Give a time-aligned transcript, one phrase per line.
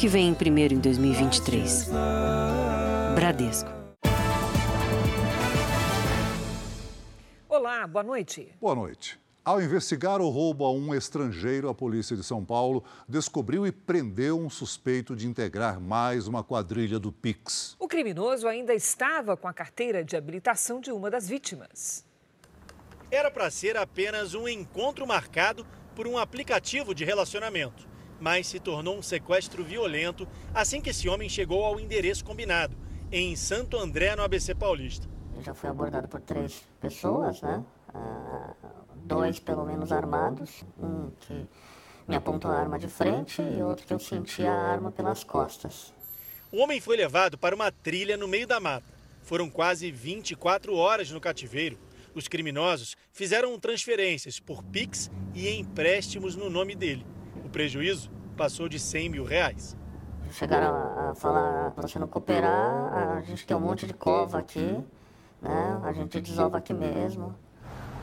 [0.00, 1.90] que vem primeiro em 2023.
[3.14, 3.68] Bradesco.
[7.46, 8.50] Olá, boa noite.
[8.58, 9.20] Boa noite.
[9.44, 14.40] Ao investigar o roubo a um estrangeiro, a polícia de São Paulo descobriu e prendeu
[14.40, 17.76] um suspeito de integrar mais uma quadrilha do Pix.
[17.78, 22.06] O criminoso ainda estava com a carteira de habilitação de uma das vítimas.
[23.10, 28.96] Era para ser apenas um encontro marcado por um aplicativo de relacionamento, mas se tornou
[28.96, 32.76] um sequestro violento assim que esse homem chegou ao endereço combinado,
[33.10, 35.08] em Santo André, no ABC Paulista.
[35.40, 37.64] já fui abordado por três pessoas, né?
[37.92, 38.54] Ah,
[38.94, 41.46] dois pelo menos armados, um que
[42.06, 45.92] me apontou a arma de frente e outro que eu senti a arma pelas costas.
[46.52, 48.86] O homem foi levado para uma trilha no meio da mata.
[49.22, 51.78] Foram quase 24 horas no cativeiro.
[52.14, 57.06] Os criminosos fizeram transferências por Pix e empréstimos no nome dele.
[57.50, 59.76] O prejuízo passou de 100 mil reais.
[60.30, 64.78] Chegaram a falar, para você não cooperar, a gente tem um monte de cova aqui,
[65.42, 65.80] né?
[65.82, 67.34] a gente desova aqui mesmo.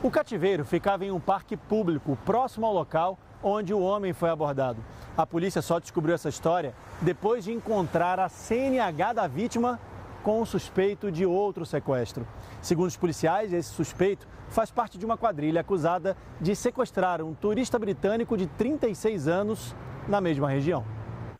[0.02, 4.84] O cativeiro ficava em um parque público próximo ao local onde o homem foi abordado.
[5.16, 9.80] A polícia só descobriu essa história depois de encontrar a CNH da vítima
[10.22, 12.28] com o suspeito de outro sequestro.
[12.60, 17.78] Segundo os policiais, esse suspeito faz parte de uma quadrilha acusada de sequestrar um turista
[17.78, 19.74] britânico de 36 anos
[20.08, 20.84] na mesma região.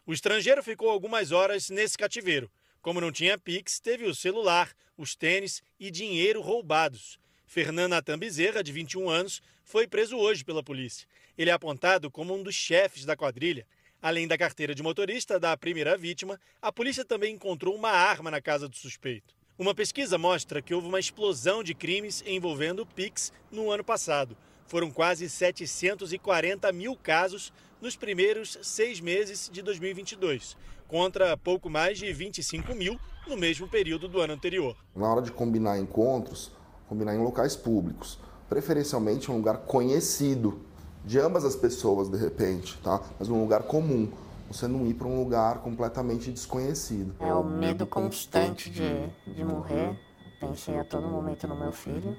[0.07, 2.51] O estrangeiro ficou algumas horas nesse cativeiro.
[2.81, 7.19] Como não tinha Pix, teve o celular, os tênis e dinheiro roubados.
[7.47, 11.07] Fernando Natan Bezerra, de 21 anos, foi preso hoje pela polícia.
[11.37, 13.67] Ele é apontado como um dos chefes da quadrilha.
[14.01, 18.41] Além da carteira de motorista da primeira vítima, a polícia também encontrou uma arma na
[18.41, 19.38] casa do suspeito.
[19.59, 24.37] Uma pesquisa mostra que houve uma explosão de crimes envolvendo Pix no ano passado.
[24.69, 32.13] Foram quase 740 mil casos nos primeiros seis meses de 2022, contra pouco mais de
[32.13, 34.77] 25 mil no mesmo período do ano anterior.
[34.95, 36.53] Na hora de combinar encontros,
[36.89, 38.17] combinar em locais públicos,
[38.49, 40.61] preferencialmente um lugar conhecido
[41.05, 43.03] de ambas as pessoas de repente, tá?
[43.19, 44.09] Mas um lugar comum.
[44.49, 47.15] Você não ir para um lugar completamente desconhecido.
[47.21, 49.99] É o medo constante de, de morrer.
[50.41, 52.17] Pensei a todo momento no meu filho.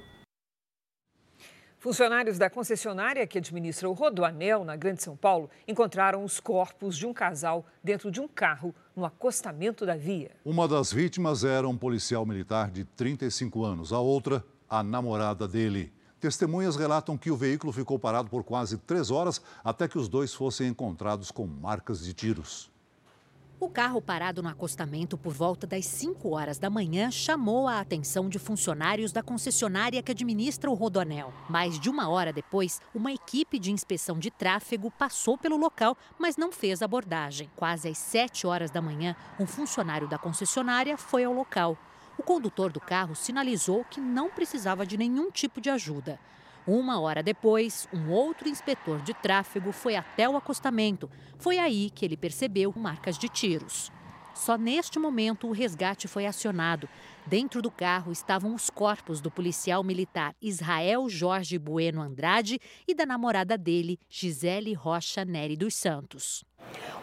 [1.80, 7.08] Funcionários da concessionária que administra o Rodoanel, na Grande São Paulo, encontraram os corpos de
[7.08, 10.32] um casal dentro de um carro no acostamento da via.
[10.44, 15.92] Uma das vítimas era um policial militar de 35 anos, a outra, a namorada dele.
[16.20, 20.34] Testemunhas relatam que o veículo ficou parado por quase três horas até que os dois
[20.34, 22.70] fossem encontrados com marcas de tiros.
[23.62, 28.30] O carro parado no acostamento por volta das 5 horas da manhã chamou a atenção
[28.30, 31.34] de funcionários da concessionária que administra o Rodoanel.
[31.50, 36.38] Mais de uma hora depois, uma equipe de inspeção de tráfego passou pelo local, mas
[36.38, 37.50] não fez abordagem.
[37.58, 41.78] Quase às 7 horas da manhã, um funcionário da concessionária foi ao local.
[42.20, 46.20] O condutor do carro sinalizou que não precisava de nenhum tipo de ajuda.
[46.68, 51.10] Uma hora depois, um outro inspetor de tráfego foi até o acostamento.
[51.38, 53.90] Foi aí que ele percebeu marcas de tiros.
[54.40, 56.88] Só neste momento o resgate foi acionado.
[57.26, 62.58] Dentro do carro estavam os corpos do policial militar Israel Jorge Bueno Andrade
[62.88, 66.46] e da namorada dele, Gisele Rocha Neri dos Santos.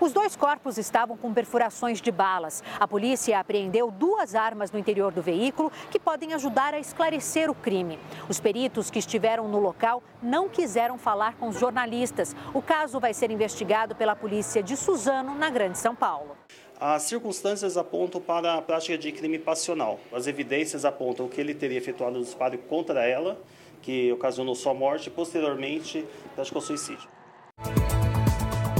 [0.00, 2.64] Os dois corpos estavam com perfurações de balas.
[2.80, 7.54] A polícia apreendeu duas armas no interior do veículo que podem ajudar a esclarecer o
[7.54, 7.98] crime.
[8.30, 12.34] Os peritos que estiveram no local não quiseram falar com os jornalistas.
[12.54, 16.36] O caso vai ser investigado pela polícia de Suzano, na Grande São Paulo.
[16.78, 19.98] As circunstâncias apontam para a prática de crime passional.
[20.12, 23.41] As evidências apontam que ele teria efetuado um disparo contra ela,
[23.81, 26.04] que ocasionou sua morte, e posteriormente
[26.34, 27.09] praticou suicídio.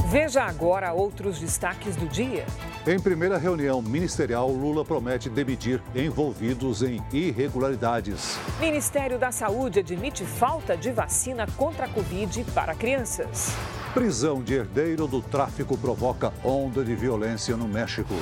[0.09, 2.45] Veja agora outros destaques do dia.
[2.85, 8.37] Em primeira reunião ministerial, Lula promete demitir envolvidos em irregularidades.
[8.59, 13.51] Ministério da Saúde admite falta de vacina contra a Covid para crianças.
[13.97, 18.13] Prisão de herdeiro do tráfico provoca onda de violência no México.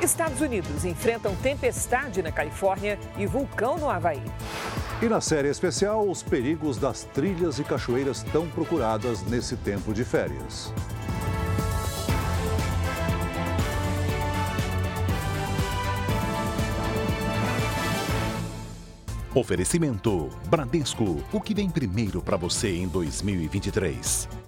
[0.00, 4.22] Estados Unidos enfrentam tempestade na Califórnia e vulcão no Havaí.
[5.02, 10.04] E na série especial, os perigos das trilhas e cachoeiras tão procuradas nesse tempo de
[10.04, 10.72] férias.
[19.34, 24.45] Oferecimento Bradesco, o que vem primeiro para você em 2023.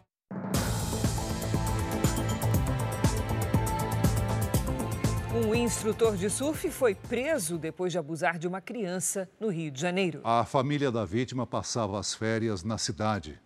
[5.69, 10.23] Instrutor de surf foi preso depois de abusar de uma criança no Rio de Janeiro.
[10.25, 13.39] A família da vítima passava as férias na cidade.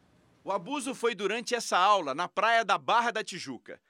[0.44, 3.80] O abuso foi durante essa aula na praia da Barra da Tijuca.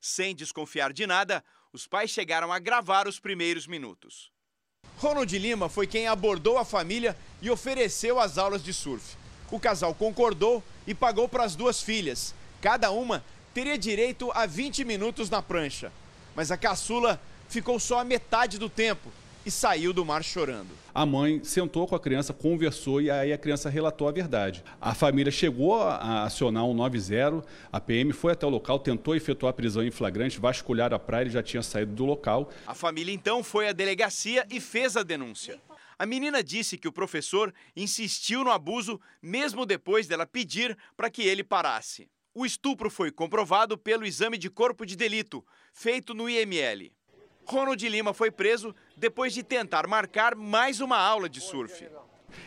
[0.00, 1.42] Sem desconfiar de nada,
[1.72, 4.30] os pais chegaram a gravar os primeiros minutos.
[4.98, 9.16] Ronald Lima foi quem abordou a família e ofereceu as aulas de surf.
[9.50, 12.32] O casal concordou e pagou para as duas filhas.
[12.62, 15.90] Cada uma teria direito a 20 minutos na prancha.
[16.36, 19.10] Mas a caçula ficou só a metade do tempo
[19.46, 20.70] e saiu do mar chorando.
[20.92, 24.64] A mãe sentou com a criança, conversou e aí a criança relatou a verdade.
[24.80, 29.50] A família chegou a acionar um 90, a PM foi até o local, tentou efetuar
[29.50, 32.50] a prisão em flagrante, vasculhar a praia, ele já tinha saído do local.
[32.66, 35.60] A família então foi à delegacia e fez a denúncia.
[35.98, 41.22] A menina disse que o professor insistiu no abuso mesmo depois dela pedir para que
[41.22, 42.08] ele parasse.
[42.34, 45.42] O estupro foi comprovado pelo exame de corpo de delito,
[45.72, 46.90] feito no IML.
[47.46, 51.86] Ronald Lima foi preso depois de tentar marcar mais uma aula de surf.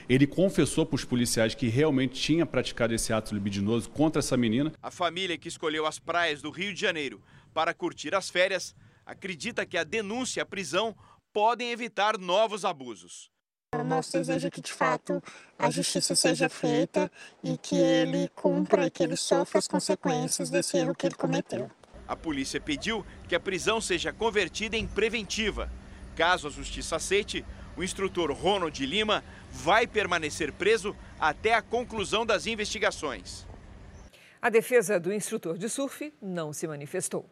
[0.07, 4.71] Ele confessou para os policiais que realmente tinha praticado esse ato libidinoso contra essa menina.
[4.83, 7.21] A família que escolheu as praias do Rio de Janeiro
[7.53, 8.75] para curtir as férias
[9.05, 10.95] acredita que a denúncia e a prisão
[11.33, 13.31] podem evitar novos abusos.
[13.73, 15.21] O nosso desejo é que, de fato,
[15.57, 17.09] a justiça seja feita
[17.43, 21.69] e que ele cumpra e que ele sofra as consequências desse erro que ele cometeu.
[22.09, 25.71] A polícia pediu que a prisão seja convertida em preventiva.
[26.15, 27.45] Caso a justiça aceite,
[27.77, 33.45] o instrutor Ronald Lima vai permanecer preso até a conclusão das investigações.
[34.41, 37.29] A defesa do instrutor de surf não se manifestou.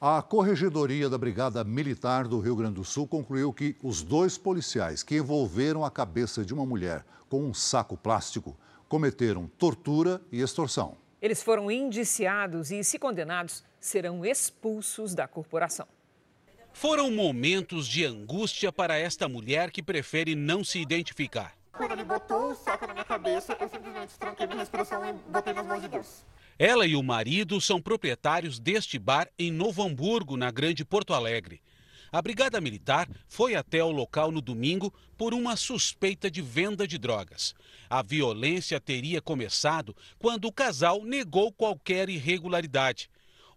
[0.00, 5.02] A Corregedoria da Brigada Militar do Rio Grande do Sul concluiu que os dois policiais
[5.02, 8.56] que envolveram a cabeça de uma mulher com um saco plástico
[8.88, 10.96] cometeram tortura e extorsão.
[11.20, 15.86] Eles foram indiciados e, se condenados, serão expulsos da corporação.
[16.72, 21.54] Foram momentos de angústia para esta mulher que prefere não se identificar.
[21.72, 25.52] Quando ele botou o saco na minha cabeça, eu simplesmente tranquei minha respiração e botei
[25.52, 26.24] nas mãos de Deus.
[26.58, 31.60] Ela e o marido são proprietários deste bar em Novo Hamburgo, na Grande Porto Alegre.
[32.12, 36.98] A Brigada Militar foi até o local no domingo por uma suspeita de venda de
[36.98, 37.54] drogas.
[37.88, 43.10] A violência teria começado quando o casal negou qualquer irregularidade.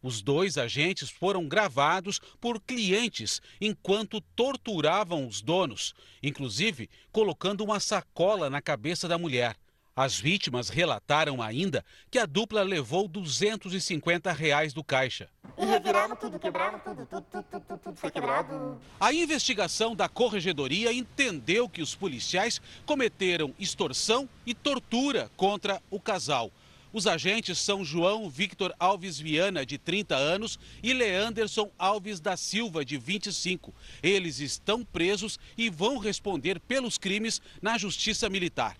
[0.06, 8.48] Os dois agentes foram gravados por clientes enquanto torturavam os donos, inclusive colocando uma sacola
[8.48, 9.56] na cabeça da mulher.
[9.96, 15.28] As vítimas relataram ainda que a dupla levou 250 reais do caixa.
[15.57, 18.80] E reviraram tudo, quebraram tudo, tudo, tudo, tudo, tudo foi quebrado.
[19.00, 26.52] A investigação da Corregedoria entendeu que os policiais cometeram extorsão e tortura contra o casal.
[26.95, 32.86] Os agentes são João Victor Alves Viana, de 30 anos, e Leanderson Alves da Silva,
[32.86, 33.74] de 25.
[34.01, 38.77] Eles estão presos e vão responder pelos crimes na Justiça Militar.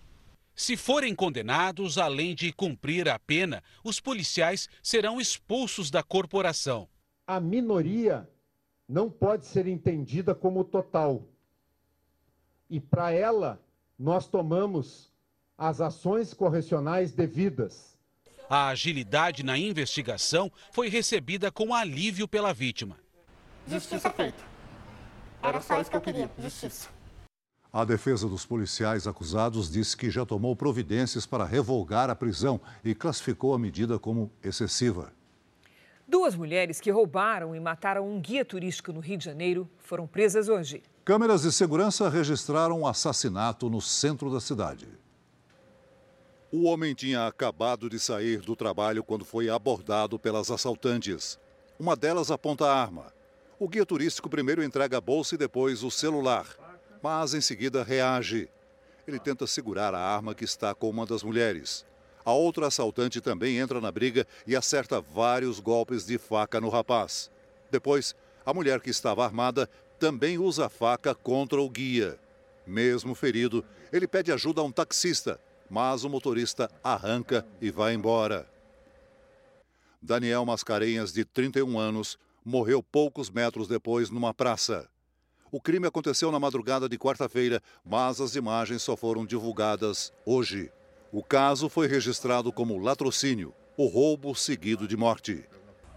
[0.54, 6.88] Se forem condenados, além de cumprir a pena, os policiais serão expulsos da corporação.
[7.26, 8.26] A minoria
[8.88, 11.22] não pode ser entendida como total.
[12.70, 13.60] E para ela,
[13.98, 15.12] nós tomamos
[15.58, 17.94] as ações correcionais devidas.
[18.48, 22.96] A agilidade na investigação foi recebida com alívio pela vítima.
[23.68, 24.38] Justiça feita.
[25.42, 26.88] Era só isso que eu queria, justiça.
[27.72, 32.94] A defesa dos policiais acusados disse que já tomou providências para revogar a prisão e
[32.94, 35.12] classificou a medida como excessiva.
[36.06, 40.48] Duas mulheres que roubaram e mataram um guia turístico no Rio de Janeiro foram presas
[40.48, 40.82] hoje.
[41.04, 44.88] Câmeras de segurança registraram um assassinato no centro da cidade.
[46.52, 51.40] O homem tinha acabado de sair do trabalho quando foi abordado pelas assaltantes.
[51.76, 53.12] Uma delas aponta a arma.
[53.58, 56.46] O guia turístico primeiro entrega a bolsa e depois o celular,
[57.02, 58.48] mas em seguida reage.
[59.08, 61.84] Ele tenta segurar a arma que está com uma das mulheres.
[62.24, 67.28] A outra assaltante também entra na briga e acerta vários golpes de faca no rapaz.
[67.72, 72.20] Depois, a mulher que estava armada também usa a faca contra o guia.
[72.64, 78.48] Mesmo ferido, ele pede ajuda a um taxista, mas o motorista arranca e vai embora.
[80.00, 84.88] Daniel Mascarenhas, de 31 anos, morreu poucos metros depois numa praça.
[85.50, 90.70] O crime aconteceu na madrugada de quarta-feira, mas as imagens só foram divulgadas hoje.
[91.12, 95.44] O caso foi registrado como latrocínio, o roubo seguido de morte.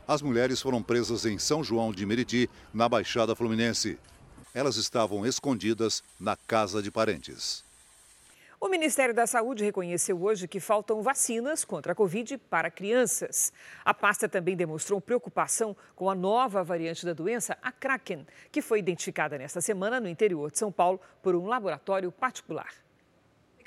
[0.07, 3.99] As mulheres foram presas em São João de Meriti, na Baixada Fluminense.
[4.53, 7.63] Elas estavam escondidas na casa de parentes.
[8.61, 13.53] O Ministério da Saúde reconheceu hoje que faltam vacinas contra a Covid para crianças.
[13.85, 18.79] A pasta também demonstrou preocupação com a nova variante da doença, a Kraken, que foi
[18.79, 22.73] identificada nesta semana no interior de São Paulo por um laboratório particular.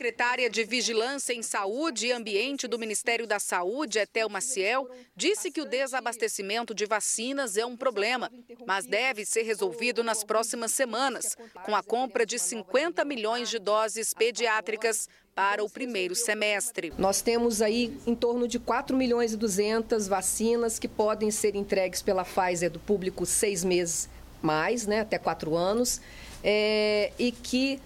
[0.03, 5.61] Secretária de Vigilância em Saúde e Ambiente do Ministério da Saúde, Etel Maciel, disse que
[5.61, 8.29] o desabastecimento de vacinas é um problema,
[8.67, 14.13] mas deve ser resolvido nas próximas semanas, com a compra de 50 milhões de doses
[14.13, 16.93] pediátricas para o primeiro semestre.
[16.99, 22.03] Nós temos aí em torno de 4 milhões e 200 vacinas que podem ser entregues
[22.03, 24.09] pela Pfizer do público seis meses
[24.43, 26.01] mais, né, até quatro anos,
[26.43, 27.81] é, e que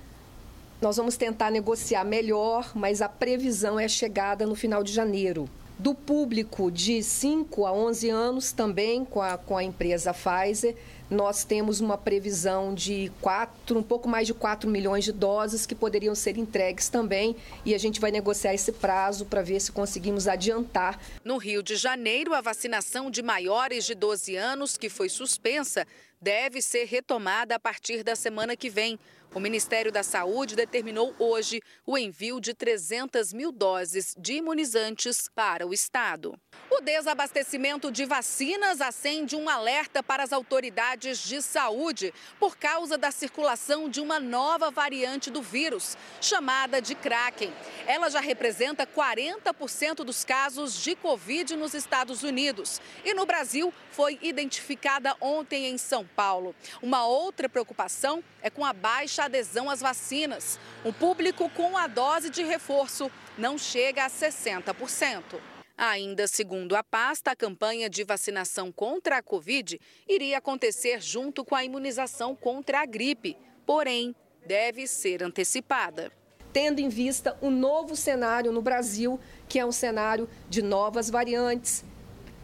[0.80, 5.48] nós vamos tentar negociar melhor, mas a previsão é chegada no final de janeiro.
[5.78, 10.74] Do público de 5 a 11 anos, também com a, com a empresa Pfizer,
[11.10, 15.74] nós temos uma previsão de quatro, um pouco mais de 4 milhões de doses que
[15.74, 20.26] poderiam ser entregues também, e a gente vai negociar esse prazo para ver se conseguimos
[20.26, 20.98] adiantar.
[21.22, 25.86] No Rio de Janeiro, a vacinação de maiores de 12 anos, que foi suspensa,
[26.20, 28.98] deve ser retomada a partir da semana que vem.
[29.34, 35.66] O Ministério da Saúde determinou hoje o envio de 300 mil doses de imunizantes para
[35.66, 36.38] o Estado.
[36.68, 43.12] O desabastecimento de vacinas acende um alerta para as autoridades de saúde por causa da
[43.12, 47.52] circulação de uma nova variante do vírus, chamada de Kraken.
[47.86, 52.80] Ela já representa 40% dos casos de Covid nos Estados Unidos.
[53.04, 56.54] E no Brasil, foi identificada ontem em São Paulo.
[56.82, 60.58] Uma outra preocupação é com a baixa adesão às vacinas.
[60.84, 65.55] O público com a dose de reforço não chega a 60%.
[65.78, 69.78] Ainda segundo a pasta, a campanha de vacinação contra a Covid
[70.08, 74.16] iria acontecer junto com a imunização contra a gripe, porém,
[74.46, 76.10] deve ser antecipada.
[76.50, 81.84] Tendo em vista o novo cenário no Brasil, que é um cenário de novas variantes,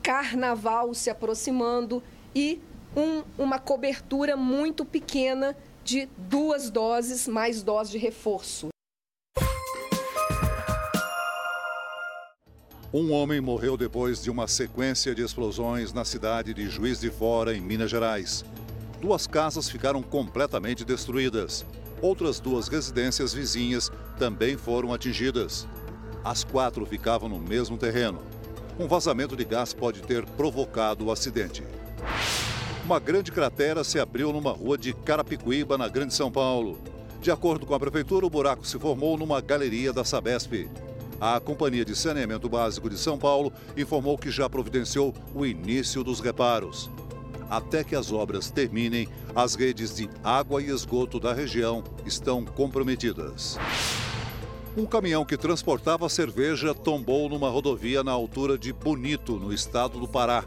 [0.03, 2.03] carnaval se aproximando
[2.35, 2.61] e
[2.95, 8.72] um, uma cobertura muito pequena de duas doses mais dose de reforço.
[12.95, 17.57] Um homem morreu depois de uma sequência de explosões na cidade de Juiz de Fora,
[17.57, 18.45] em Minas Gerais.
[19.01, 21.65] Duas casas ficaram completamente destruídas.
[22.03, 25.67] Outras duas residências vizinhas também foram atingidas.
[26.23, 28.19] As quatro ficavam no mesmo terreno.
[28.79, 31.65] Um vazamento de gás pode ter provocado o acidente.
[32.85, 36.79] Uma grande cratera se abriu numa rua de Carapicuíba, na Grande São Paulo.
[37.23, 40.69] De acordo com a prefeitura, o buraco se formou numa galeria da Sabesp.
[41.25, 46.19] A Companhia de Saneamento Básico de São Paulo informou que já providenciou o início dos
[46.19, 46.91] reparos.
[47.49, 53.57] Até que as obras terminem, as redes de água e esgoto da região estão comprometidas.
[54.77, 60.09] Um caminhão que transportava cerveja tombou numa rodovia na altura de Bonito, no estado do
[60.09, 60.45] Pará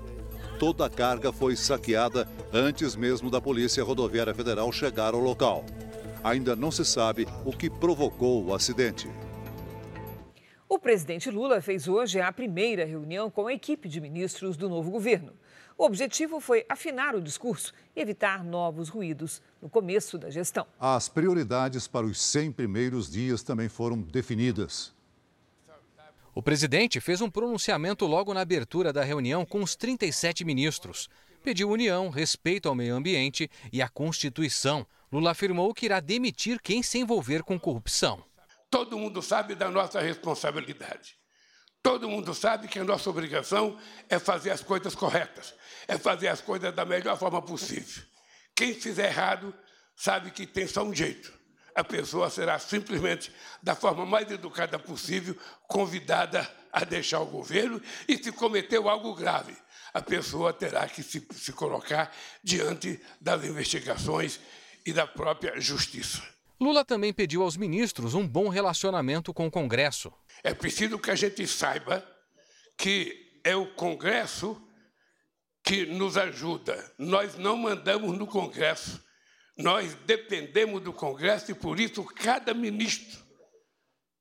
[0.60, 5.65] toda a carga foi saqueada antes mesmo da Polícia Rodoviária Federal chegar ao local.
[6.24, 9.10] Ainda não se sabe o que provocou o acidente.
[10.67, 14.89] O presidente Lula fez hoje a primeira reunião com a equipe de ministros do novo
[14.89, 15.34] governo.
[15.77, 20.65] O objetivo foi afinar o discurso e evitar novos ruídos no começo da gestão.
[20.79, 24.91] As prioridades para os 100 primeiros dias também foram definidas.
[26.34, 31.10] O presidente fez um pronunciamento logo na abertura da reunião com os 37 ministros.
[31.43, 34.86] Pediu união, respeito ao meio ambiente e à Constituição.
[35.12, 38.24] Lula afirmou que irá demitir quem se envolver com corrupção.
[38.75, 41.15] Todo mundo sabe da nossa responsabilidade.
[41.82, 43.79] Todo mundo sabe que a nossa obrigação
[44.10, 45.53] é fazer as coisas corretas,
[45.88, 48.03] é fazer as coisas da melhor forma possível.
[48.53, 49.55] Quem fizer errado
[49.96, 51.34] sabe que tem só um jeito:
[51.74, 55.38] a pessoa será simplesmente, da forma mais educada possível,
[55.70, 59.55] convidada a deixar o governo e, se cometeu algo grave,
[59.94, 62.13] a pessoa terá que se, se colocar
[62.44, 64.38] diante das investigações
[64.86, 66.35] e da própria justiça.
[66.60, 70.12] Lula também pediu aos ministros um bom relacionamento com o Congresso.
[70.44, 72.06] É preciso que a gente saiba
[72.78, 74.62] que é o Congresso
[75.64, 76.94] que nos ajuda.
[76.98, 79.04] Nós não mandamos no Congresso.
[79.58, 83.24] Nós dependemos do Congresso e, por isso, cada ministro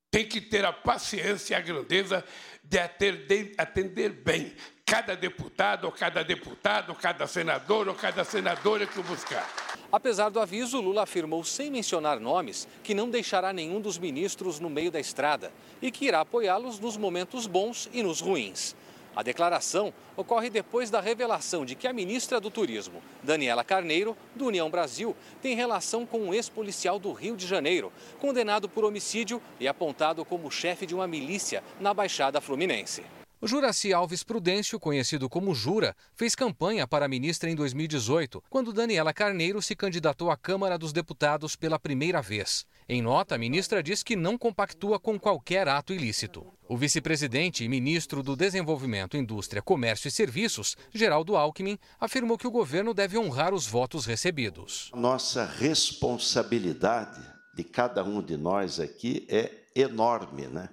[0.09, 2.23] tem que ter a paciência e a grandeza
[2.63, 8.99] de atender, bem cada deputado, ou cada deputado, ou cada senador, ou cada senadora que
[8.99, 9.49] o buscar.
[9.91, 14.69] Apesar do aviso, Lula afirmou, sem mencionar nomes, que não deixará nenhum dos ministros no
[14.69, 15.51] meio da estrada
[15.81, 18.75] e que irá apoiá-los nos momentos bons e nos ruins.
[19.15, 24.45] A declaração ocorre depois da revelação de que a ministra do Turismo, Daniela Carneiro, do
[24.45, 29.67] União Brasil, tem relação com um ex-policial do Rio de Janeiro, condenado por homicídio e
[29.67, 33.03] apontado como chefe de uma milícia na Baixada Fluminense.
[33.41, 39.13] O Juraci Alves Prudêncio, conhecido como Jura, fez campanha para ministra em 2018, quando Daniela
[39.13, 42.65] Carneiro se candidatou à Câmara dos Deputados pela primeira vez.
[42.87, 46.47] Em nota, a ministra diz que não compactua com qualquer ato ilícito.
[46.67, 52.51] O vice-presidente e ministro do Desenvolvimento, Indústria, Comércio e Serviços, Geraldo Alckmin, afirmou que o
[52.51, 54.91] governo deve honrar os votos recebidos.
[54.95, 57.21] Nossa responsabilidade
[57.53, 60.69] de cada um de nós aqui é enorme, né?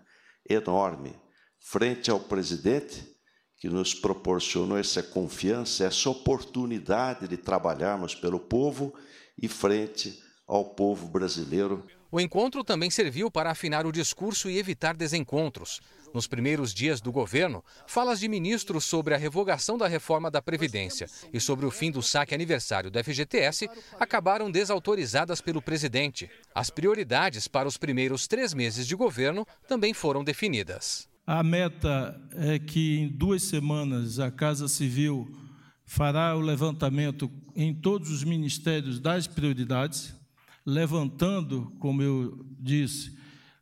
[0.49, 1.21] Enorme
[1.63, 3.07] frente ao presidente,
[3.57, 8.93] que nos proporcionou essa confiança, essa oportunidade de trabalharmos pelo povo
[9.41, 11.87] e frente ao povo brasileiro.
[12.11, 15.81] O encontro também serviu para afinar o discurso e evitar desencontros.
[16.13, 21.07] Nos primeiros dias do governo, falas de ministros sobre a revogação da reforma da Previdência
[21.33, 23.67] e sobre o fim do saque aniversário do FGTS
[23.99, 26.29] acabaram desautorizadas pelo presidente.
[26.55, 31.12] As prioridades para os primeiros três meses de governo também foram definidas.
[31.27, 35.31] A meta é que em duas semanas a Casa Civil
[35.85, 40.13] fará o levantamento em todos os ministérios das prioridades,
[40.67, 43.17] levantando, como eu disse,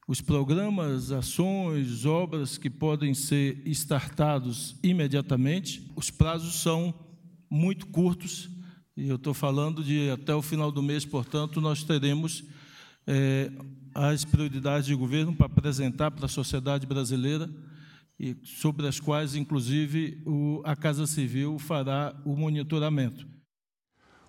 [0.08, 5.86] os programas, ações, obras que podem ser startados imediatamente.
[5.94, 6.94] Os prazos são
[7.50, 8.48] muito curtos,
[8.96, 12.42] e eu estou falando de até o final do mês, portanto, nós teremos
[13.06, 13.52] é,
[13.94, 17.50] as prioridades de governo para apresentar para a sociedade brasileira
[18.18, 20.22] e sobre as quais, inclusive,
[20.64, 23.26] a Casa Civil fará o monitoramento.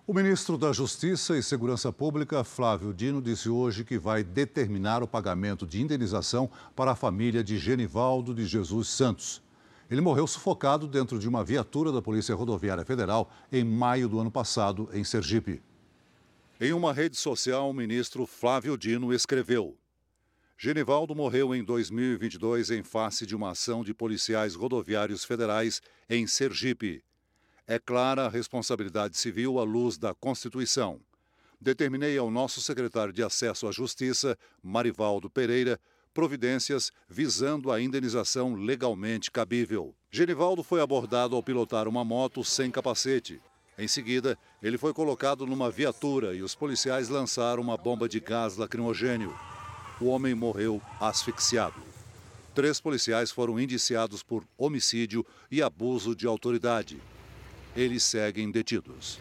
[0.08, 5.08] O ministro da Justiça e Segurança Pública, Flávio Dino, disse hoje que vai determinar o
[5.08, 9.42] pagamento de indenização para a família de Genivaldo de Jesus Santos.
[9.90, 14.32] Ele morreu sufocado dentro de uma viatura da Polícia Rodoviária Federal em maio do ano
[14.32, 15.62] passado, em Sergipe.
[16.64, 19.76] Em uma rede social, o ministro Flávio Dino escreveu:
[20.56, 27.04] Genivaldo morreu em 2022 em face de uma ação de policiais rodoviários federais em Sergipe.
[27.66, 31.02] É clara a responsabilidade civil à luz da Constituição.
[31.60, 35.80] Determinei ao nosso secretário de Acesso à Justiça, Marivaldo Pereira,
[36.14, 39.96] providências visando a indenização legalmente cabível.
[40.12, 43.42] Genivaldo foi abordado ao pilotar uma moto sem capacete.
[43.82, 48.56] Em seguida, ele foi colocado numa viatura e os policiais lançaram uma bomba de gás
[48.56, 49.36] lacrimogênio.
[50.00, 51.82] O homem morreu asfixiado.
[52.54, 57.02] Três policiais foram indiciados por homicídio e abuso de autoridade.
[57.76, 59.20] Eles seguem detidos.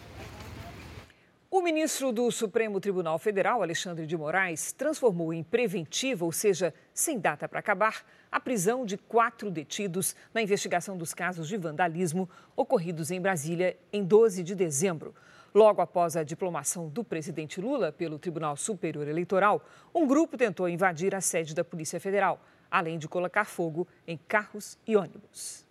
[1.53, 7.19] O ministro do Supremo Tribunal Federal, Alexandre de Moraes, transformou em preventiva, ou seja, sem
[7.19, 13.11] data para acabar, a prisão de quatro detidos na investigação dos casos de vandalismo ocorridos
[13.11, 15.13] em Brasília em 12 de dezembro.
[15.53, 19.61] Logo após a diplomação do presidente Lula pelo Tribunal Superior Eleitoral,
[19.93, 24.79] um grupo tentou invadir a sede da Polícia Federal, além de colocar fogo em carros
[24.87, 25.69] e ônibus.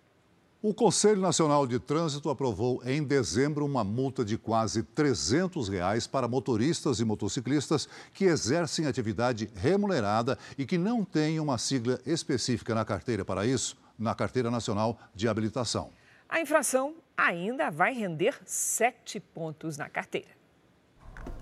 [0.62, 6.28] O Conselho Nacional de Trânsito aprovou em dezembro uma multa de quase 300 reais para
[6.28, 12.84] motoristas e motociclistas que exercem atividade remunerada e que não têm uma sigla específica na
[12.84, 15.92] carteira para isso, na Carteira Nacional de Habilitação.
[16.28, 20.39] A infração ainda vai render sete pontos na carteira.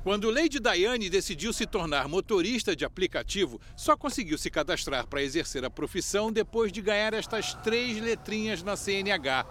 [0.05, 5.65] Quando Lady Diane decidiu se tornar motorista de aplicativo, só conseguiu se cadastrar para exercer
[5.65, 9.45] a profissão depois de ganhar estas três letrinhas na CNH: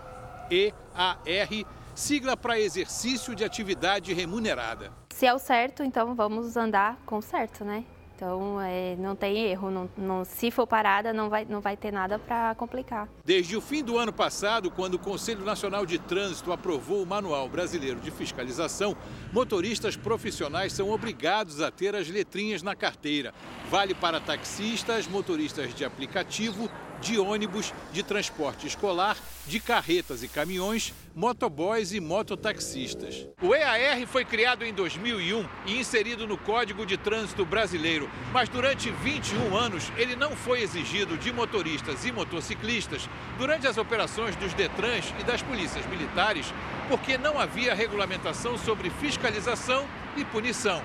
[0.49, 1.49] EAR,
[1.93, 4.91] sigla para exercício de atividade remunerada.
[5.09, 7.83] Se é o certo, então vamos andar com o certo, né?
[8.17, 9.69] Então, é, não tem erro.
[9.69, 13.07] Não, não, se for parada, não vai, não vai ter nada para complicar.
[13.23, 17.47] Desde o fim do ano passado, quando o Conselho Nacional de Trânsito aprovou o Manual
[17.47, 18.97] Brasileiro de Fiscalização,
[19.31, 23.35] motoristas profissionais são obrigados a ter as letrinhas na carteira.
[23.69, 26.67] Vale para taxistas, motoristas de aplicativo
[27.01, 33.27] de ônibus, de transporte escolar, de carretas e caminhões, motoboys e mototaxistas.
[33.41, 38.91] O EAR foi criado em 2001 e inserido no Código de Trânsito Brasileiro, mas durante
[38.91, 45.13] 21 anos ele não foi exigido de motoristas e motociclistas durante as operações dos Detrans
[45.19, 46.53] e das polícias militares,
[46.89, 50.81] porque não havia regulamentação sobre fiscalização e punição.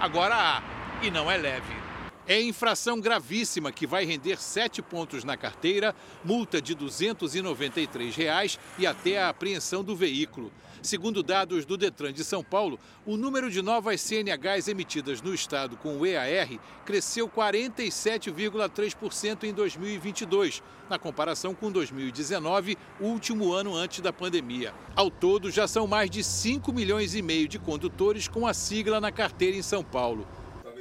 [0.00, 0.62] Agora há,
[1.02, 1.83] e não é leve.
[2.26, 8.86] É infração gravíssima que vai render sete pontos na carteira, multa de 293 reais e
[8.86, 10.50] até a apreensão do veículo.
[10.80, 15.76] Segundo dados do Detran de São Paulo, o número de novas CNHs emitidas no estado
[15.76, 16.48] com o EAR
[16.86, 24.72] cresceu 47,3% em 2022, na comparação com 2019, último ano antes da pandemia.
[24.96, 28.98] Ao todo, já são mais de 5 milhões e meio de condutores com a sigla
[28.98, 30.26] na carteira em São Paulo.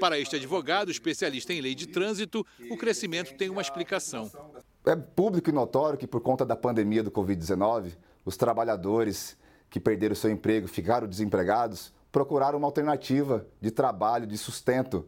[0.03, 4.29] Para este advogado, especialista em lei de trânsito, o crescimento tem uma explicação.
[4.85, 7.93] É público e notório que, por conta da pandemia do Covid-19,
[8.25, 9.37] os trabalhadores
[9.69, 15.07] que perderam seu emprego, ficaram desempregados, procuraram uma alternativa de trabalho, de sustento.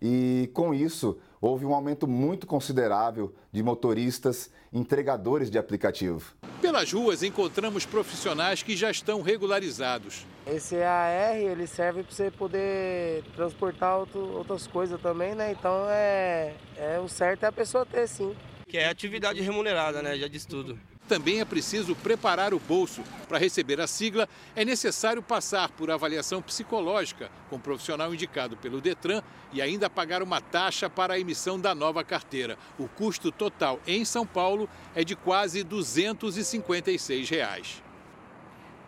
[0.00, 6.34] E com isso, houve um aumento muito considerável de motoristas entregadores de aplicativo.
[6.60, 10.26] Pelas ruas encontramos profissionais que já estão regularizados.
[10.46, 15.52] Esse AR ele serve para você poder transportar outro, outras coisas também, né?
[15.52, 18.34] Então é, é o certo é a pessoa ter sim.
[18.68, 20.16] Que é atividade remunerada, né?
[20.16, 20.78] Já diz tudo.
[21.08, 23.02] Também é preciso preparar o bolso.
[23.28, 28.80] Para receber a sigla, é necessário passar por avaliação psicológica com um profissional indicado pelo
[28.80, 32.58] Detran e ainda pagar uma taxa para a emissão da nova carteira.
[32.78, 37.82] O custo total em São Paulo é de quase 256 reais.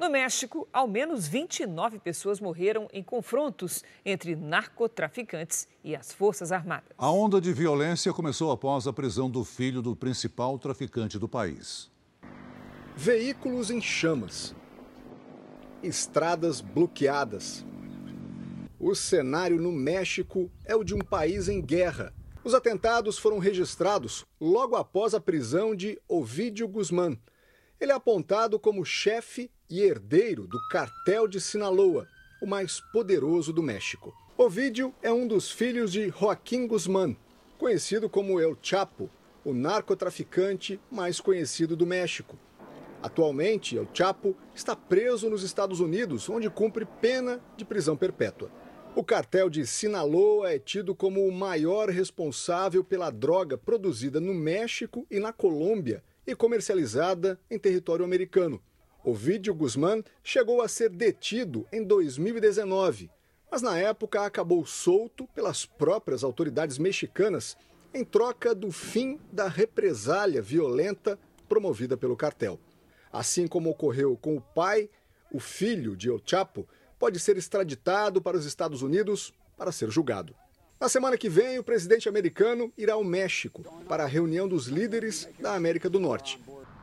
[0.01, 6.91] No México, ao menos 29 pessoas morreram em confrontos entre narcotraficantes e as Forças Armadas.
[6.97, 11.91] A onda de violência começou após a prisão do filho do principal traficante do país.
[13.01, 14.57] Veículos em chamas.
[15.85, 17.65] Estradas bloqueadas.
[18.77, 22.13] O cenário no México é o de um país em guerra.
[22.43, 27.17] Os atentados foram registrados logo após a prisão de Ovidio Guzmán.
[27.81, 32.05] Ele é apontado como chefe e herdeiro do cartel de Sinaloa,
[32.43, 34.13] o mais poderoso do México.
[34.37, 37.15] Ovidio é um dos filhos de Joaquim Guzmán,
[37.59, 39.09] conhecido como El Chapo,
[39.45, 42.37] o narcotraficante mais conhecido do México.
[43.03, 48.51] Atualmente, El Chapo está preso nos Estados Unidos, onde cumpre pena de prisão perpétua.
[48.97, 55.07] O cartel de Sinaloa é tido como o maior responsável pela droga produzida no México
[55.09, 58.61] e na Colômbia e comercializada em território americano.
[59.05, 63.09] Ovidio Guzmán chegou a ser detido em 2019,
[63.49, 67.57] mas na época acabou solto pelas próprias autoridades mexicanas
[67.95, 71.17] em troca do fim da represália violenta
[71.49, 72.59] promovida pelo cartel.
[73.13, 74.89] Assim como ocorreu com o pai,
[75.33, 76.69] o filho de El Chapo
[76.99, 80.35] pode ser extraditado para os Estados Unidos para ser julgado.
[80.81, 85.29] Na semana que vem, o presidente americano irá ao México para a reunião dos líderes
[85.41, 86.41] da América do Norte.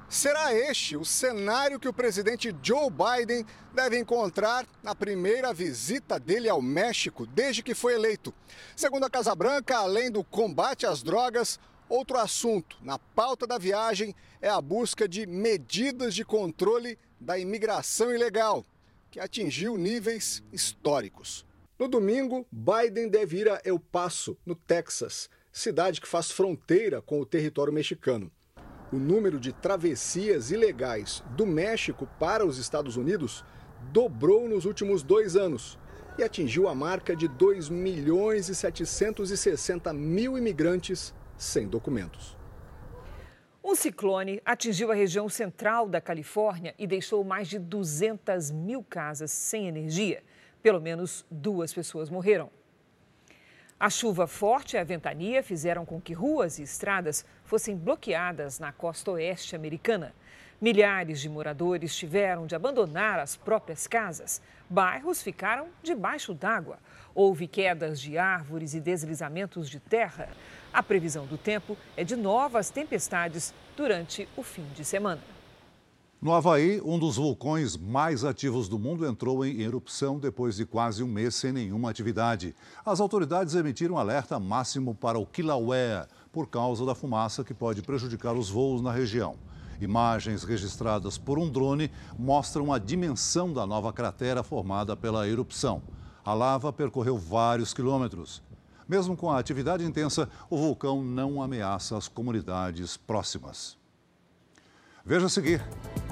[0.10, 6.48] Será este o cenário que o presidente Joe Biden deve encontrar na primeira visita dele
[6.48, 8.34] ao México desde que foi eleito.
[8.76, 11.60] Segundo a Casa Branca, além do combate às drogas,
[11.90, 18.14] outro assunto na pauta da viagem é a busca de medidas de controle da imigração
[18.14, 18.66] ilegal,
[19.10, 21.46] que atingiu níveis históricos.
[21.78, 27.20] No domingo, Biden deve ir a El Paso, no Texas, cidade que faz fronteira com
[27.20, 28.32] o território mexicano.
[28.92, 33.44] O número de travessias ilegais do México para os Estados Unidos
[33.92, 35.78] dobrou nos últimos dois anos
[36.18, 42.36] e atingiu a marca de 2 milhões e 760 mil imigrantes sem documentos.
[43.64, 49.32] Um ciclone atingiu a região central da Califórnia e deixou mais de 200 mil casas
[49.32, 50.24] sem energia.
[50.62, 52.52] Pelo menos duas pessoas morreram.
[53.80, 58.72] A chuva forte e a ventania fizeram com que ruas e estradas fossem bloqueadas na
[58.72, 60.14] costa oeste americana.
[60.62, 64.42] Milhares de moradores tiveram de abandonar as próprias casas.
[64.70, 66.80] Bairros ficaram debaixo d'água.
[67.14, 70.30] Houve quedas de árvores e deslizamentos de terra.
[70.76, 75.22] A previsão do tempo é de novas tempestades durante o fim de semana.
[76.22, 81.02] No Havaí, um dos vulcões mais ativos do mundo entrou em erupção depois de quase
[81.02, 82.54] um mês sem nenhuma atividade.
[82.86, 88.36] As autoridades emitiram alerta máximo para o Kilauea por causa da fumaça que pode prejudicar
[88.36, 89.38] os voos na região.
[89.80, 95.82] Imagens registradas por um drone mostram a dimensão da nova cratera formada pela erupção.
[96.26, 98.44] A lava percorreu vários quilômetros.
[98.88, 103.78] Mesmo com a atividade intensa, o vulcão não ameaça as comunidades próximas.
[105.04, 105.64] Veja a seguir: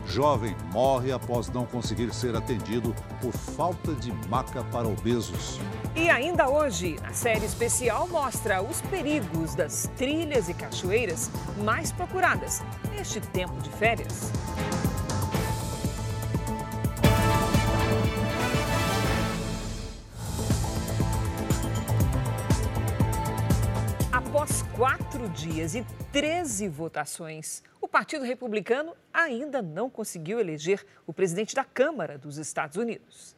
[0.06, 5.60] jovem morre após não conseguir ser atendido por falta de maca para obesos.
[5.96, 11.32] E ainda hoje, a série especial mostra os perigos das trilhas e cachoeiras
[11.64, 14.32] mais procuradas neste tempo de férias.
[25.24, 31.64] Quatro dias e 13 votações, o Partido Republicano ainda não conseguiu eleger o presidente da
[31.64, 33.34] Câmara dos Estados Unidos.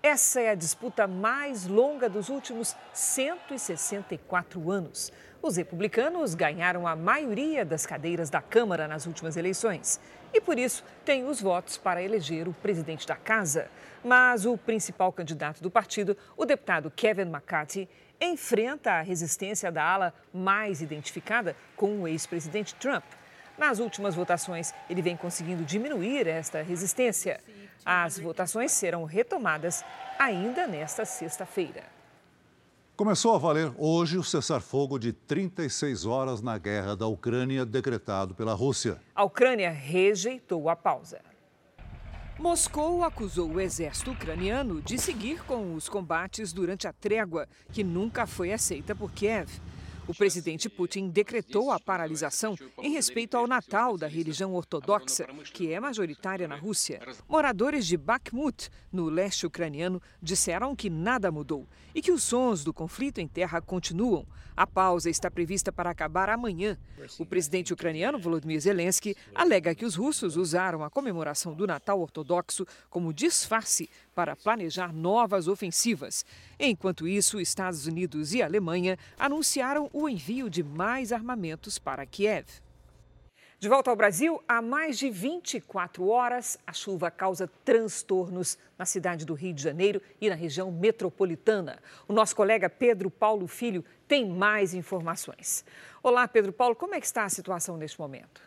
[0.00, 5.12] Essa é a disputa mais longa dos últimos 164 anos.
[5.42, 9.98] Os republicanos ganharam a maioria das cadeiras da Câmara nas últimas eleições
[10.32, 13.68] e, por isso, têm os votos para eleger o presidente da casa.
[14.04, 17.88] Mas o principal candidato do partido, o deputado Kevin McCarthy,
[18.20, 23.04] enfrenta a resistência da ala mais identificada com o ex-presidente Trump.
[23.56, 27.40] Nas últimas votações, ele vem conseguindo diminuir esta resistência.
[27.84, 29.84] As votações serão retomadas
[30.18, 31.82] ainda nesta sexta-feira.
[32.96, 38.54] Começou a valer hoje o cessar-fogo de 36 horas na guerra da Ucrânia, decretado pela
[38.54, 39.00] Rússia.
[39.14, 41.20] A Ucrânia rejeitou a pausa.
[42.38, 48.28] Moscou acusou o exército ucraniano de seguir com os combates durante a trégua, que nunca
[48.28, 49.50] foi aceita por Kiev.
[50.06, 55.80] O presidente Putin decretou a paralisação em respeito ao Natal da religião ortodoxa, que é
[55.80, 57.00] majoritária na Rússia.
[57.28, 61.66] Moradores de Bakhmut, no leste ucraniano, disseram que nada mudou
[61.98, 64.24] e que os sons do conflito em terra continuam.
[64.56, 66.78] A pausa está prevista para acabar amanhã.
[67.18, 72.64] O presidente ucraniano Volodymyr Zelensky alega que os russos usaram a comemoração do Natal ortodoxo
[72.88, 76.24] como disfarce para planejar novas ofensivas.
[76.56, 82.46] Enquanto isso, Estados Unidos e Alemanha anunciaram o envio de mais armamentos para Kiev.
[83.60, 89.24] De volta ao Brasil, há mais de 24 horas, a chuva causa transtornos na cidade
[89.24, 91.80] do Rio de Janeiro e na região metropolitana.
[92.06, 95.64] O nosso colega Pedro Paulo Filho tem mais informações.
[96.00, 98.40] Olá, Pedro Paulo, como é que está a situação neste momento?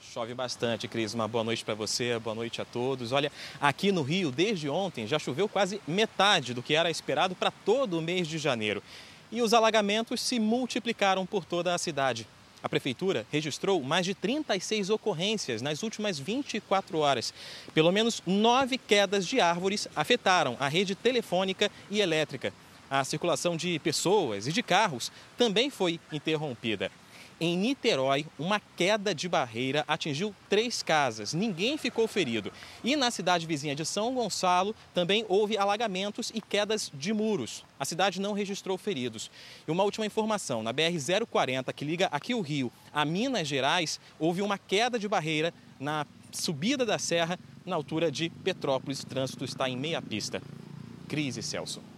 [0.00, 1.14] Chove bastante, Cris.
[1.14, 3.10] Uma boa noite para você, boa noite a todos.
[3.10, 7.50] Olha, aqui no Rio, desde ontem, já choveu quase metade do que era esperado para
[7.50, 8.80] todo o mês de janeiro.
[9.32, 12.24] E os alagamentos se multiplicaram por toda a cidade.
[12.62, 17.34] A prefeitura registrou mais de 36 ocorrências nas últimas 24 horas.
[17.74, 22.52] Pelo menos nove quedas de árvores afetaram a rede telefônica e elétrica.
[22.88, 26.90] A circulação de pessoas e de carros também foi interrompida.
[27.44, 31.34] Em Niterói, uma queda de barreira atingiu três casas.
[31.34, 32.52] Ninguém ficou ferido.
[32.84, 37.64] E na cidade vizinha de São Gonçalo também houve alagamentos e quedas de muros.
[37.80, 39.28] A cidade não registrou feridos.
[39.66, 44.40] E uma última informação: na BR-040, que liga aqui o Rio a Minas Gerais, houve
[44.40, 49.00] uma queda de barreira na subida da serra na altura de Petrópolis.
[49.00, 50.40] O trânsito está em meia pista.
[51.08, 51.91] Crise, Celso.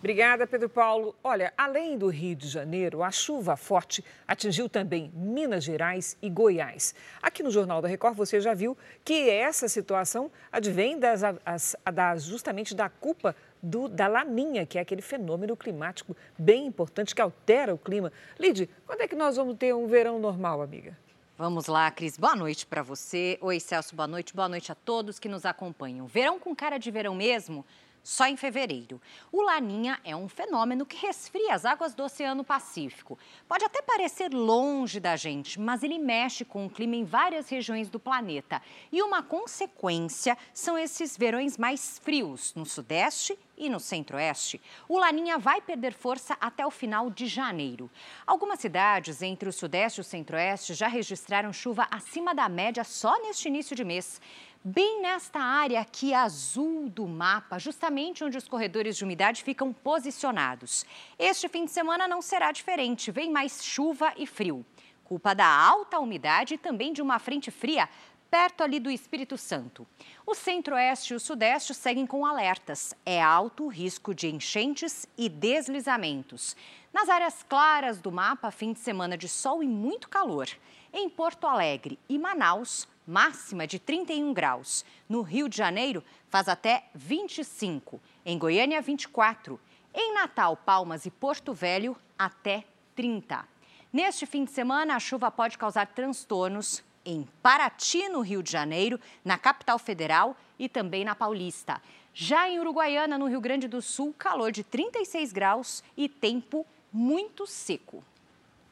[0.00, 1.14] Obrigada, Pedro Paulo.
[1.22, 6.94] Olha, além do Rio de Janeiro, a chuva forte atingiu também Minas Gerais e Goiás.
[7.20, 12.24] Aqui no Jornal da Record você já viu que essa situação advém das, as, das,
[12.24, 17.74] justamente da culpa do, da laninha, que é aquele fenômeno climático bem importante que altera
[17.74, 18.10] o clima.
[18.38, 20.96] Lid, quando é que nós vamos ter um verão normal, amiga?
[21.36, 22.16] Vamos lá, Cris.
[22.16, 23.36] Boa noite para você.
[23.42, 24.34] Oi, Celso, boa noite.
[24.34, 26.06] Boa noite a todos que nos acompanham.
[26.06, 27.66] Verão com cara de verão mesmo?
[28.02, 29.00] Só em fevereiro.
[29.30, 33.18] O Laninha é um fenômeno que resfria as águas do Oceano Pacífico.
[33.48, 37.88] Pode até parecer longe da gente, mas ele mexe com o clima em várias regiões
[37.88, 38.62] do planeta.
[38.90, 44.60] E uma consequência são esses verões mais frios no Sudeste e no Centro-Oeste.
[44.88, 47.90] O Laninha vai perder força até o final de janeiro.
[48.26, 53.20] Algumas cidades entre o Sudeste e o Centro-Oeste já registraram chuva acima da média só
[53.20, 54.20] neste início de mês
[54.62, 60.84] bem nesta área aqui azul do mapa, justamente onde os corredores de umidade ficam posicionados.
[61.18, 64.64] Este fim de semana não será diferente, vem mais chuva e frio.
[65.04, 67.88] Culpa da alta umidade e também de uma frente fria
[68.30, 69.84] perto ali do Espírito Santo.
[70.24, 72.94] O centro-oeste e o sudeste seguem com alertas.
[73.04, 76.56] É alto o risco de enchentes e deslizamentos.
[76.92, 80.48] Nas áreas claras do mapa, fim de semana de sol e muito calor.
[80.92, 84.84] Em Porto Alegre e Manaus, máxima de 31 graus.
[85.08, 88.00] No Rio de Janeiro, faz até 25.
[88.24, 89.60] Em Goiânia, 24.
[89.92, 93.44] Em Natal, Palmas e Porto Velho, até 30.
[93.92, 99.00] Neste fim de semana, a chuva pode causar transtornos em Paraty, no Rio de Janeiro,
[99.24, 101.82] na capital federal e também na Paulista.
[102.14, 107.46] Já em Uruguaiana, no Rio Grande do Sul, calor de 36 graus e tempo muito
[107.46, 108.04] seco.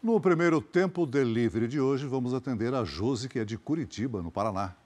[0.01, 4.31] No primeiro tempo delivery de hoje, vamos atender a Josi, que é de Curitiba, no
[4.31, 4.77] Paraná.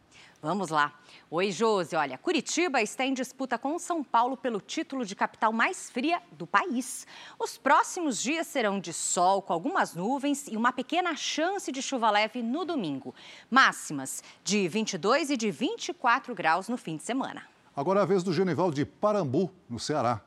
[0.41, 0.99] Vamos lá.
[1.31, 1.95] Oi, Josi.
[1.95, 6.47] Olha, Curitiba está em disputa com São Paulo pelo título de capital mais fria do
[6.47, 7.07] país.
[7.39, 12.11] Os próximos dias serão de sol, com algumas nuvens e uma pequena chance de chuva
[12.11, 13.15] leve no domingo.
[13.51, 17.43] Máximas de 22 e de 24 graus no fim de semana.
[17.77, 20.23] Agora é a vez do Genival de Parambu, no Ceará.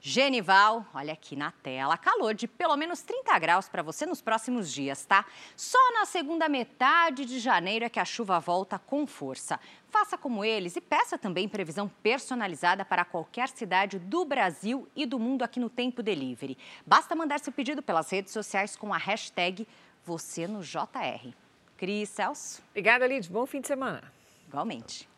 [0.00, 4.72] Genival, olha aqui na tela, calor de pelo menos 30 graus para você nos próximos
[4.72, 5.26] dias, tá?
[5.56, 9.58] Só na segunda metade de janeiro é que a chuva volta com força.
[9.90, 15.18] Faça como eles e peça também previsão personalizada para qualquer cidade do Brasil e do
[15.18, 16.56] mundo aqui no Tempo Delivery.
[16.86, 19.66] Basta mandar seu pedido pelas redes sociais com a hashtag
[20.04, 21.34] você no JR.
[21.76, 22.62] Cris Celso.
[22.70, 23.28] Obrigada, Lid.
[23.28, 24.12] Bom fim de semana.
[24.46, 25.08] Igualmente.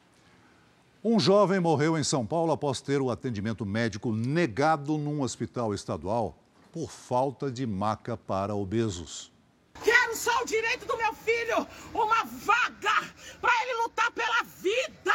[1.02, 6.36] Um jovem morreu em São Paulo após ter o atendimento médico negado num hospital estadual
[6.70, 9.32] por falta de maca para obesos.
[9.82, 13.08] Quero só o direito do meu filho, uma vaga
[13.40, 15.14] para ele lutar pela vida.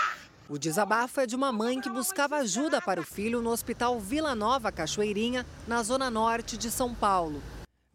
[0.49, 4.33] O desabafo é de uma mãe que buscava ajuda para o filho no Hospital Vila
[4.33, 7.43] Nova Cachoeirinha, na zona norte de São Paulo.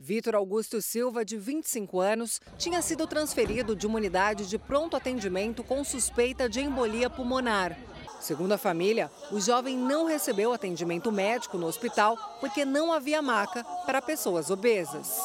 [0.02, 5.62] Vitor Augusto Silva, de 25 anos, tinha sido transferido de uma unidade de pronto atendimento
[5.62, 7.76] com suspeita de embolia pulmonar.
[8.18, 13.62] Segundo a família, o jovem não recebeu atendimento médico no hospital porque não havia maca
[13.84, 15.18] para pessoas obesas.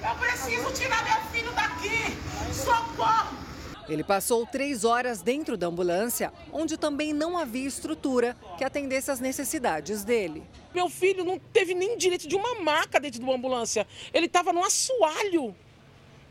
[0.00, 2.16] Eu preciso tirar meu filho daqui!
[2.54, 3.51] Socorro!
[3.88, 9.20] Ele passou três horas dentro da ambulância, onde também não havia estrutura que atendesse às
[9.20, 10.42] necessidades dele.
[10.74, 13.86] Meu filho não teve nem direito de uma maca dentro de uma ambulância.
[14.14, 15.54] Ele estava no assoalho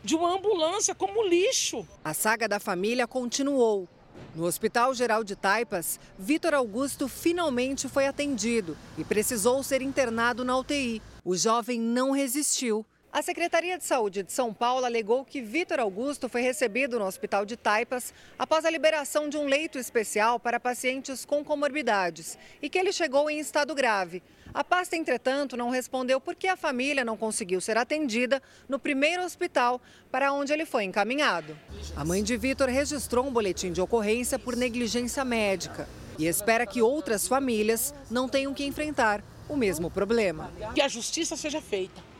[0.02, 1.86] de uma ambulância como lixo.
[2.04, 3.88] A saga da família continuou.
[4.34, 10.56] No Hospital Geral de Taipas, Vitor Augusto finalmente foi atendido e precisou ser internado na
[10.56, 11.02] UTI.
[11.24, 16.30] O jovem não resistiu a Secretaria de Saúde de São Paulo alegou que Vitor Augusto
[16.30, 21.22] foi recebido no Hospital de Taipas após a liberação de um leito especial para pacientes
[21.22, 24.22] com comorbidades e que ele chegou em estado grave.
[24.54, 29.22] A pasta, entretanto, não respondeu por que a família não conseguiu ser atendida no primeiro
[29.22, 29.78] hospital
[30.10, 31.54] para onde ele foi encaminhado.
[31.94, 35.86] A mãe de Vitor registrou um boletim de ocorrência por negligência médica
[36.18, 40.50] e espera que outras famílias não tenham que enfrentar o mesmo problema.
[40.74, 42.11] Que a justiça seja feita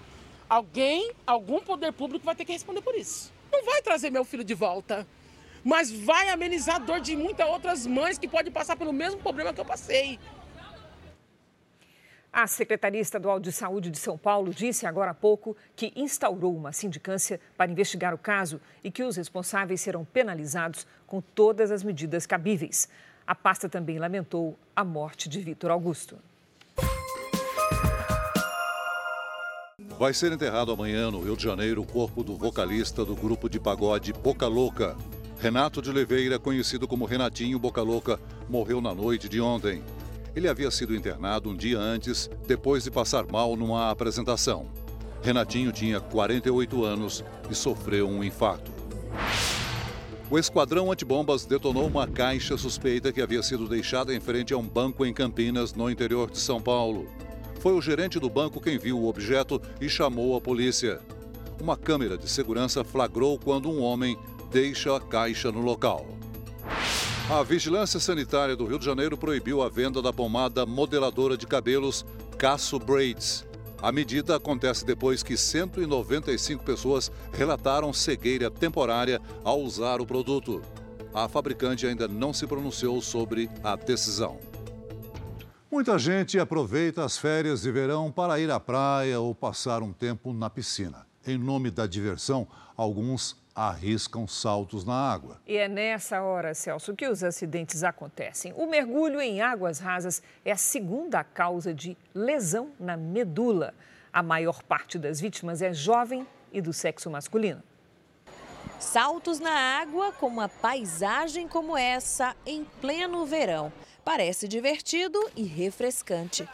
[0.49, 3.33] alguém, algum poder público vai ter que responder por isso.
[3.51, 5.07] Não vai trazer meu filho de volta,
[5.65, 9.53] mas vai amenizar a dor de muitas outras mães que podem passar pelo mesmo problema
[9.53, 10.19] que eu passei.
[12.33, 16.73] A Secretaria Estadual de Saúde de São Paulo disse agora há pouco que instaurou uma
[16.73, 22.25] sindicância para investigar o caso e que os responsáveis serão penalizados com todas as medidas
[22.25, 22.89] cabíveis.
[23.27, 26.19] A pasta também lamentou a morte de Vitor Augusto.
[30.03, 33.61] Vai ser enterrado amanhã no Rio de Janeiro o corpo do vocalista do grupo de
[33.61, 34.97] pagode Boca Louca.
[35.39, 39.81] Renato de Oliveira, conhecido como Renatinho Boca Louca, morreu na noite de ontem.
[40.35, 44.67] Ele havia sido internado um dia antes, depois de passar mal numa apresentação.
[45.23, 48.73] Renatinho tinha 48 anos e sofreu um infarto.
[50.29, 54.67] O esquadrão antibombas detonou uma caixa suspeita que havia sido deixada em frente a um
[54.67, 57.07] banco em Campinas, no interior de São Paulo.
[57.63, 61.01] Foi o gerente do banco quem viu o objeto e chamou a polícia.
[61.61, 64.19] Uma câmera de segurança flagrou quando um homem
[64.51, 66.05] deixa a caixa no local.
[67.31, 72.05] A Vigilância Sanitária do Rio de Janeiro proibiu a venda da pomada modeladora de cabelos
[72.37, 73.47] Casso Braids.
[73.81, 80.61] A medida acontece depois que 195 pessoas relataram cegueira temporária ao usar o produto.
[81.15, 84.52] A fabricante ainda não se pronunciou sobre a decisão.
[85.73, 90.31] Muita gente aproveita as férias de verão para ir à praia ou passar um tempo
[90.35, 91.07] na piscina.
[91.27, 95.41] Em nome da diversão, alguns arriscam saltos na água.
[95.47, 98.53] E é nessa hora, Celso, que os acidentes acontecem.
[98.55, 103.73] O mergulho em águas rasas é a segunda causa de lesão na medula.
[104.13, 107.63] A maior parte das vítimas é jovem e do sexo masculino.
[108.79, 113.73] Saltos na água com uma paisagem como essa em pleno verão.
[114.05, 116.49] Parece divertido e refrescante.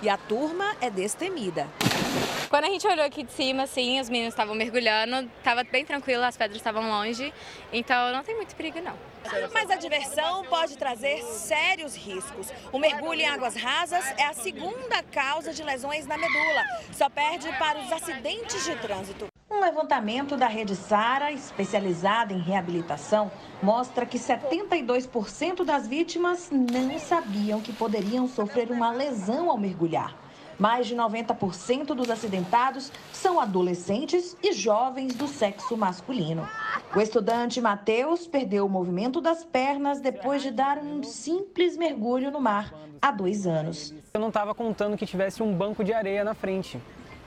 [0.00, 1.68] E a turma é destemida.
[2.48, 6.24] Quando a gente olhou aqui de cima, assim, os meninos estavam mergulhando, estava bem tranquilo,
[6.24, 7.32] as pedras estavam longe,
[7.70, 8.94] então não tem muito perigo não.
[9.52, 12.50] Mas a diversão pode trazer sérios riscos.
[12.72, 16.64] O mergulho em águas rasas é a segunda causa de lesões na medula.
[16.92, 19.26] Só perde para os acidentes de trânsito.
[19.50, 23.30] Um levantamento da rede Sara, especializada em reabilitação,
[23.62, 30.27] mostra que 72% das vítimas não sabiam que poderiam sofrer uma lesão ao mergulhar.
[30.58, 36.48] Mais de 90% dos acidentados são adolescentes e jovens do sexo masculino.
[36.96, 42.40] O estudante Matheus perdeu o movimento das pernas depois de dar um simples mergulho no
[42.40, 43.94] mar há dois anos.
[44.12, 46.80] Eu não estava contando que tivesse um banco de areia na frente.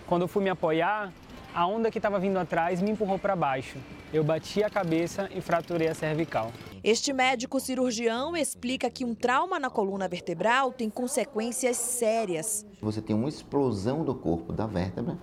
[0.08, 1.14] Quando eu fui me apoiar,
[1.54, 3.78] a onda que estava vindo atrás me empurrou para baixo.
[4.14, 6.52] Eu bati a cabeça e fraturei a cervical.
[6.84, 12.66] Este médico cirurgião explica que um trauma na coluna vertebral tem consequências sérias.
[12.82, 15.18] Você tem uma explosão do corpo da vértebra.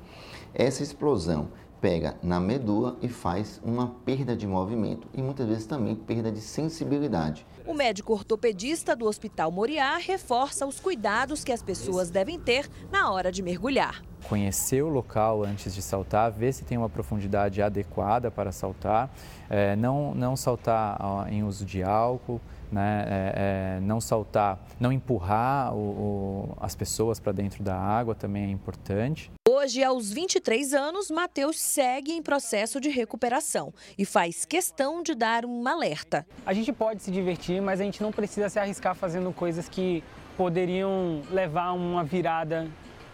[0.54, 1.50] Essa explosão
[1.80, 6.40] pega na medula e faz uma perda de movimento e muitas vezes também perda de
[6.40, 7.46] sensibilidade.
[7.66, 13.10] O médico ortopedista do Hospital Moriá reforça os cuidados que as pessoas devem ter na
[13.10, 14.02] hora de mergulhar.
[14.28, 19.10] Conhecer o local antes de saltar, ver se tem uma profundidade adequada para saltar,
[19.48, 24.92] é, não, não saltar ó, em uso de álcool, né, é, é, não saltar, não
[24.92, 29.30] empurrar o, o, as pessoas para dentro da água também é importante.
[29.60, 35.44] Hoje, aos 23 anos, Matheus segue em processo de recuperação e faz questão de dar
[35.44, 36.24] um alerta.
[36.46, 40.04] A gente pode se divertir, mas a gente não precisa se arriscar fazendo coisas que
[40.36, 42.70] poderiam levar uma virada,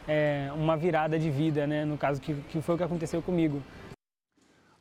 [0.07, 1.82] é, uma virada de vida, né?
[1.86, 3.62] No caso que, que foi o que aconteceu comigo.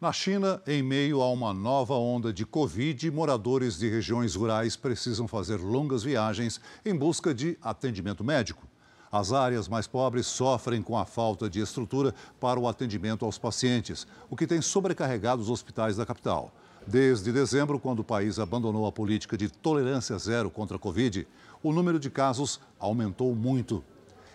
[0.02, 5.30] Na China, em meio a uma nova onda de Covid, moradores de regiões rurais precisam
[5.30, 8.68] fazer longas viagens em busca de atendimento médico.
[9.14, 14.08] As áreas mais pobres sofrem com a falta de estrutura para o atendimento aos pacientes,
[14.28, 16.52] o que tem sobrecarregado os hospitais da capital.
[16.88, 21.28] Desde dezembro, quando o país abandonou a política de tolerância zero contra a Covid,
[21.62, 23.84] o número de casos aumentou muito.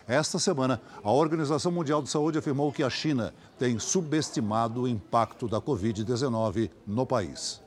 [0.07, 5.49] Esta semana, a Organização Mundial de Saúde afirmou que a China tem subestimado o impacto
[5.49, 7.61] da Covid-19 no país.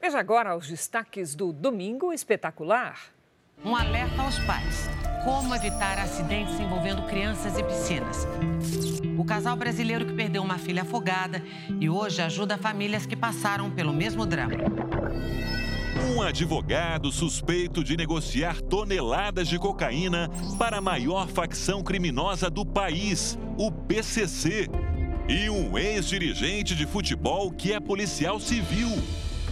[0.00, 3.15] Veja agora os destaques do Domingo Espetacular.
[3.64, 4.88] Um alerta aos pais
[5.24, 8.26] como evitar acidentes envolvendo crianças e piscinas.
[9.18, 11.42] O casal brasileiro que perdeu uma filha afogada
[11.80, 14.54] e hoje ajuda famílias que passaram pelo mesmo drama.
[16.14, 23.36] Um advogado suspeito de negociar toneladas de cocaína para a maior facção criminosa do país,
[23.58, 24.68] o PCC.
[25.28, 28.90] E um ex-dirigente de futebol que é policial civil.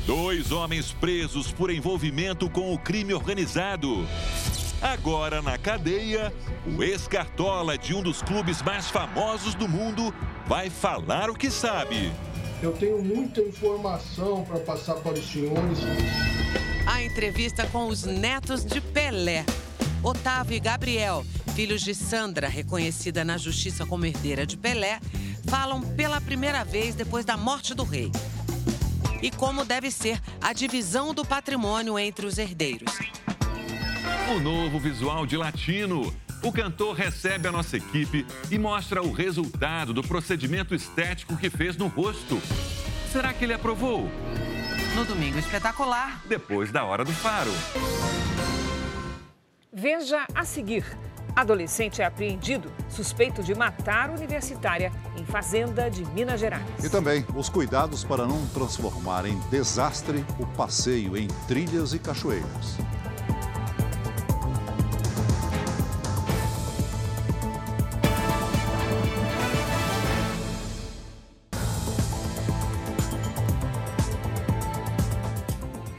[0.07, 4.07] Dois homens presos por envolvimento com o crime organizado.
[4.83, 6.31] Agora na cadeia,
[6.67, 10.15] o ex-cartola de um dos clubes mais famosos do mundo
[10.47, 12.13] vai falar o que sabe.
[12.63, 15.79] Eu tenho muita informação para passar para os senhores.
[16.87, 19.47] A entrevista com os netos de Pelé.
[20.03, 21.25] Otávio e Gabriel,
[21.55, 25.01] filhos de Sandra, reconhecida na justiça como herdeira de Pelé,
[25.47, 28.13] falam pela primeira vez depois da morte do rei.
[29.25, 32.93] E como deve ser a divisão do patrimônio entre os herdeiros
[34.33, 36.13] o novo visual de Latino.
[36.43, 41.77] O cantor recebe a nossa equipe e mostra o resultado do procedimento estético que fez
[41.77, 42.41] no rosto.
[43.13, 44.11] Será que ele aprovou?
[44.95, 46.23] No Domingo Espetacular.
[46.27, 47.51] Depois da Hora do Faro.
[49.77, 50.85] Veja a seguir.
[51.35, 56.63] Adolescente é apreendido, suspeito de matar universitária em fazenda de Minas Gerais.
[56.85, 62.79] E também os cuidados para não transformar em desastre o passeio em trilhas e cachoeiras.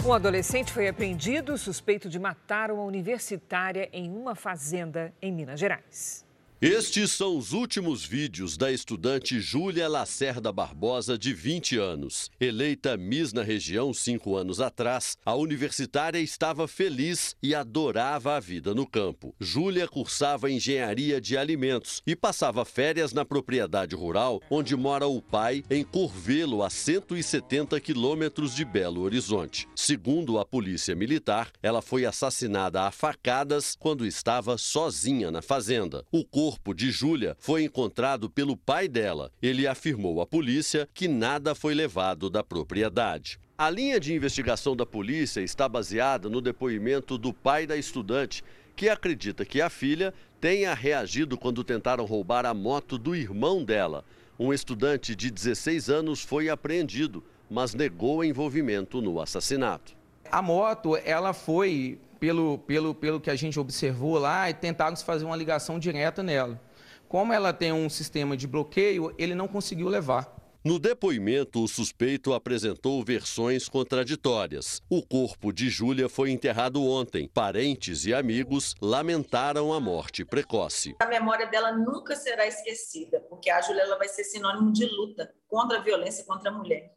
[0.05, 6.24] Um adolescente foi apreendido suspeito de matar uma universitária em uma fazenda em Minas Gerais.
[6.61, 12.31] Estes são os últimos vídeos da estudante Júlia Lacerda Barbosa, de 20 anos.
[12.39, 18.73] Eleita Miss na região cinco anos atrás, a universitária estava feliz e adorava a vida
[18.73, 19.35] no campo.
[19.37, 25.61] Júlia cursava engenharia de alimentos e passava férias na propriedade rural onde mora o pai,
[25.69, 29.67] em Curvelo, a 170 quilômetros de Belo Horizonte.
[29.75, 36.05] Segundo a polícia militar, ela foi assassinada a facadas quando estava sozinha na fazenda.
[36.13, 39.31] O corpo corpo de Júlia foi encontrado pelo pai dela.
[39.41, 43.39] Ele afirmou à polícia que nada foi levado da propriedade.
[43.57, 48.43] A linha de investigação da polícia está baseada no depoimento do pai da estudante,
[48.75, 54.05] que acredita que a filha tenha reagido quando tentaram roubar a moto do irmão dela.
[54.37, 59.95] Um estudante de 16 anos foi apreendido, mas negou envolvimento no assassinato.
[60.31, 65.25] A moto, ela foi pelo, pelo, pelo que a gente observou lá, e tentaram fazer
[65.25, 66.59] uma ligação direta nela.
[67.07, 70.35] Como ela tem um sistema de bloqueio, ele não conseguiu levar.
[70.63, 74.81] No depoimento, o suspeito apresentou versões contraditórias.
[74.89, 77.29] O corpo de Júlia foi enterrado ontem.
[77.31, 80.95] Parentes e amigos lamentaram a morte precoce.
[80.99, 85.31] A memória dela nunca será esquecida, porque a Júlia ela vai ser sinônimo de luta
[85.47, 86.91] contra a violência contra a mulher.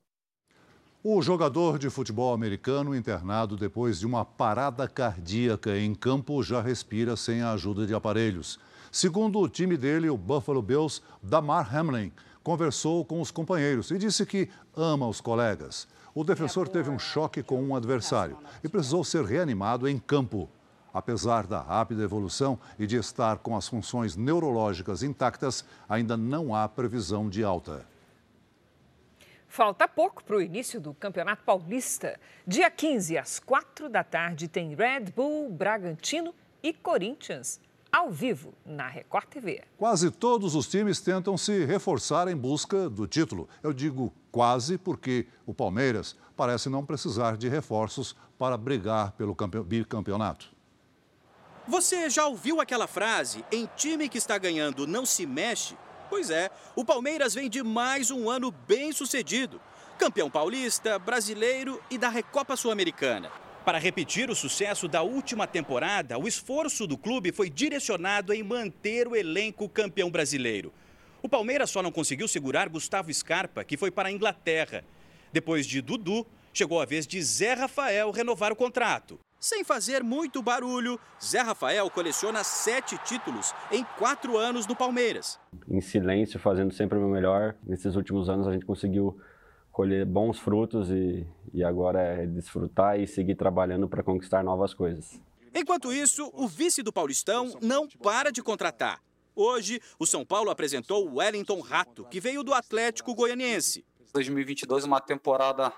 [1.04, 7.14] O jogador de futebol americano internado depois de uma parada cardíaca em campo já respira
[7.14, 8.58] sem a ajuda de aparelhos.
[8.90, 12.10] Segundo o time dele, o Buffalo Bills, Damar Hamlin
[12.42, 15.86] conversou com os companheiros e disse que ama os colegas.
[16.12, 20.50] O defensor teve um choque com um adversário e precisou ser reanimado em campo.
[20.92, 26.68] Apesar da rápida evolução e de estar com as funções neurológicas intactas, ainda não há
[26.68, 27.86] previsão de alta.
[29.58, 32.20] Falta pouco para o início do Campeonato Paulista.
[32.46, 36.32] Dia 15, às 4 da tarde, tem Red Bull, Bragantino
[36.62, 39.64] e Corinthians ao vivo na Record TV.
[39.76, 43.48] Quase todos os times tentam se reforçar em busca do título.
[43.60, 49.34] Eu digo quase porque o Palmeiras parece não precisar de reforços para brigar pelo
[49.64, 50.54] bicampeonato.
[51.66, 55.76] Você já ouviu aquela frase: em time que está ganhando não se mexe?
[56.08, 59.60] Pois é, o Palmeiras vem de mais um ano bem sucedido.
[59.98, 63.30] Campeão paulista, brasileiro e da Recopa Sul-Americana.
[63.64, 69.06] Para repetir o sucesso da última temporada, o esforço do clube foi direcionado em manter
[69.06, 70.72] o elenco campeão brasileiro.
[71.22, 74.84] O Palmeiras só não conseguiu segurar Gustavo Scarpa, que foi para a Inglaterra.
[75.30, 79.18] Depois de Dudu, chegou a vez de Zé Rafael renovar o contrato.
[79.40, 85.38] Sem fazer muito barulho, Zé Rafael coleciona sete títulos em quatro anos no Palmeiras.
[85.68, 87.54] Em silêncio, fazendo sempre o meu melhor.
[87.64, 89.16] Nesses últimos anos, a gente conseguiu
[89.70, 91.24] colher bons frutos e,
[91.54, 95.20] e agora é desfrutar e seguir trabalhando para conquistar novas coisas.
[95.54, 99.00] Enquanto isso, o vice do Paulistão não para de contratar.
[99.36, 103.84] Hoje, o São Paulo apresentou o Wellington Rato, que veio do Atlético Goianiense.
[104.12, 105.72] 2022, uma temporada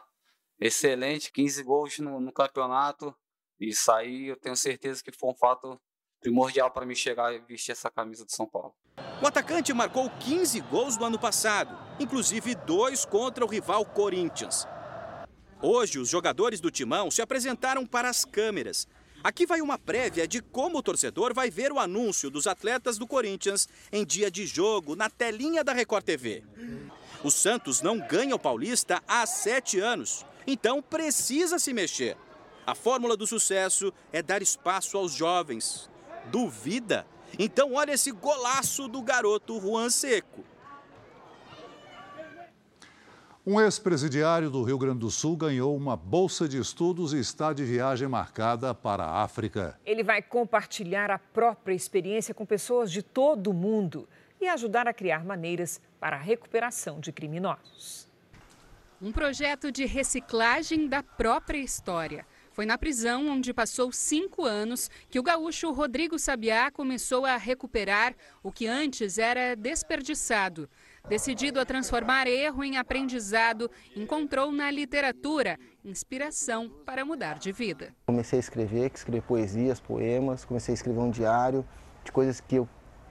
[0.59, 3.15] excelente, 15 gols no, no campeonato.
[3.61, 5.79] Isso aí eu tenho certeza que foi um fato
[6.21, 8.75] primordial para me chegar e vestir essa camisa do São Paulo.
[9.23, 14.67] O atacante marcou 15 gols no ano passado, inclusive dois contra o rival Corinthians.
[15.61, 18.89] Hoje, os jogadores do Timão se apresentaram para as câmeras.
[19.23, 23.07] Aqui vai uma prévia de como o torcedor vai ver o anúncio dos atletas do
[23.07, 26.43] Corinthians em dia de jogo na telinha da Record TV.
[27.23, 32.17] O Santos não ganha o Paulista há sete anos, então precisa se mexer.
[32.71, 35.91] A fórmula do sucesso é dar espaço aos jovens.
[36.31, 37.05] Duvida?
[37.37, 40.45] Então olha esse golaço do garoto Juan Seco.
[43.45, 47.65] Um ex-presidiário do Rio Grande do Sul ganhou uma bolsa de estudos e está de
[47.65, 49.77] viagem marcada para a África.
[49.85, 54.09] Ele vai compartilhar a própria experiência com pessoas de todo o mundo
[54.41, 58.09] e ajudar a criar maneiras para a recuperação de criminosos.
[59.03, 62.25] Um projeto de reciclagem da própria história.
[62.53, 68.15] Foi na prisão, onde passou cinco anos, que o gaúcho Rodrigo Sabiá começou a recuperar
[68.43, 70.69] o que antes era desperdiçado.
[71.09, 77.95] Decidido a transformar erro em aprendizado, encontrou na literatura inspiração para mudar de vida.
[78.07, 81.65] Comecei a escrever, escrever poesias, poemas, comecei a escrever um diário
[82.05, 82.57] de coisas que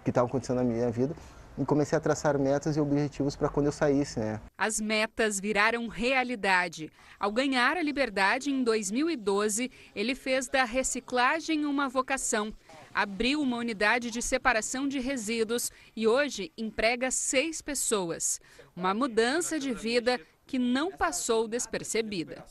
[0.05, 1.15] estavam acontecendo na minha vida
[1.59, 4.39] e comecei a traçar metas e objetivos para quando eu saísse, né?
[4.57, 6.89] As metas viraram realidade.
[7.19, 12.53] Ao ganhar a liberdade em 2012, ele fez da reciclagem uma vocação.
[12.93, 18.39] Abriu uma unidade de separação de resíduos e hoje emprega seis pessoas.
[18.73, 20.19] Uma mudança de vida
[20.49, 22.43] que não passou despercebida.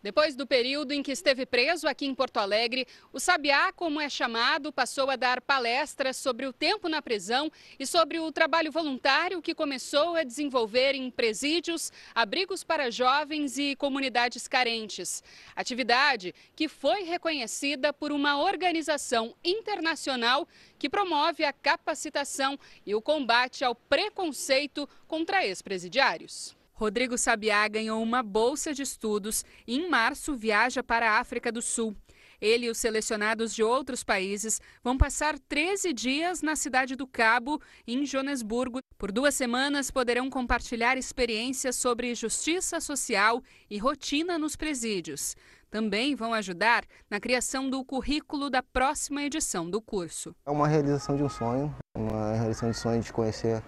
[0.00, 4.08] Depois do período em que esteve preso aqui em Porto Alegre, o Sabiá, como é
[4.08, 9.42] chamado, passou a dar palestras sobre o tempo na prisão e sobre o trabalho voluntário
[9.42, 15.20] que começou a desenvolver em presídios, abrigos para jovens e comunidades carentes.
[15.56, 20.46] Atividade que foi reconhecida por uma organização internacional
[20.78, 26.59] que promove a capacitação e o combate ao preconceito contra ex-presidiários.
[26.80, 31.60] Rodrigo Sabiá ganhou uma bolsa de estudos e, em março, viaja para a África do
[31.60, 31.94] Sul.
[32.40, 37.60] Ele e os selecionados de outros países vão passar 13 dias na cidade do Cabo,
[37.86, 38.78] em Joanesburgo.
[38.96, 45.36] Por duas semanas, poderão compartilhar experiências sobre justiça social e rotina nos presídios.
[45.70, 50.34] Também vão ajudar na criação do currículo da próxima edição do curso.
[50.46, 53.62] É uma realização de um sonho, uma realização de sonho de conhecer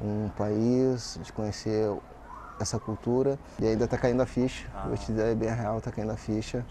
[0.00, 1.90] um país, de conhecer
[2.62, 4.66] essa cultura e ainda está caindo a ficha.
[4.74, 4.86] Ah.
[4.88, 6.64] Vou te dizer, é bem real, está caindo a ficha,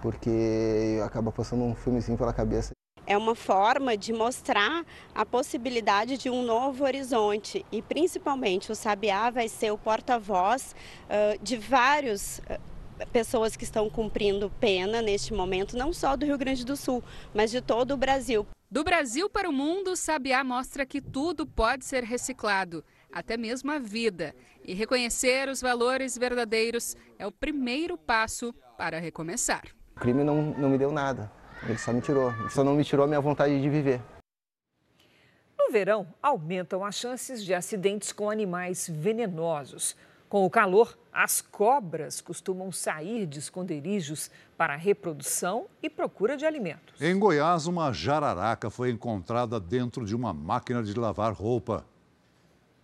[0.00, 2.72] porque acaba passando um filmezinho pela cabeça.
[3.06, 9.30] É uma forma de mostrar a possibilidade de um novo horizonte e principalmente o Sabiá
[9.30, 10.76] vai ser o porta-voz
[11.06, 16.38] uh, de vários uh, pessoas que estão cumprindo pena neste momento, não só do Rio
[16.38, 17.02] Grande do Sul,
[17.34, 18.46] mas de todo o Brasil.
[18.70, 23.78] Do Brasil para o mundo, Sabiá mostra que tudo pode ser reciclado até mesmo a
[23.78, 24.34] vida.
[24.64, 29.64] E reconhecer os valores verdadeiros é o primeiro passo para recomeçar.
[29.96, 31.30] O crime não, não me deu nada,
[31.62, 34.00] ele só me tirou, ele só não me tirou a minha vontade de viver.
[35.58, 39.94] No No verão, aumentam as chances de acidentes com animais venenosos.
[40.28, 47.00] Com o calor, as cobras costumam sair de esconderijos para reprodução e procura de alimentos.
[47.00, 51.86] Em Goiás, uma jararaca foi encontrada dentro de uma máquina de lavar roupa.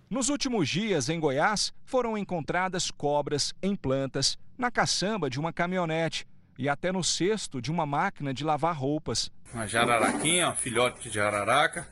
[0.09, 6.25] Nos últimos dias, em Goiás, foram encontradas cobras em plantas, na caçamba de uma caminhonete
[6.57, 9.33] e até no cesto de uma máquina de lavar roupas.
[9.53, 11.89] Uma jararaquinha, um filhote de jararaca.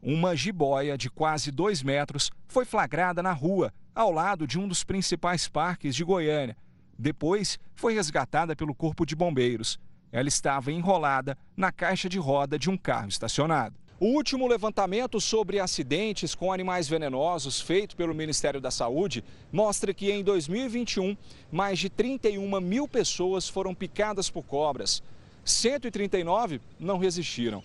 [0.00, 4.84] Uma jiboia de quase dois metros foi flagrada na rua, ao lado de um dos
[4.84, 6.56] principais parques de Goiânia.
[6.96, 9.76] Depois, foi resgatada pelo Corpo de Bombeiros.
[10.12, 13.76] Ela estava enrolada na caixa de roda de um carro estacionado.
[14.02, 19.22] O último levantamento sobre acidentes com animais venenosos feito pelo Ministério da Saúde
[19.52, 21.14] mostra que em 2021,
[21.52, 25.02] mais de 31 mil pessoas foram picadas por cobras.
[25.44, 27.62] 139 não resistiram.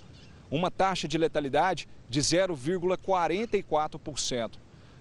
[0.52, 4.52] Uma taxa de letalidade de 0,44%.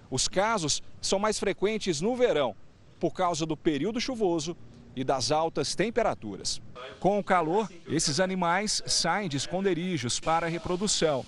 [0.09, 2.55] Os casos são mais frequentes no verão,
[2.97, 4.55] por causa do período chuvoso
[4.95, 6.61] e das altas temperaturas.
[6.99, 11.25] Com o calor, esses animais saem de esconderijos para a reprodução.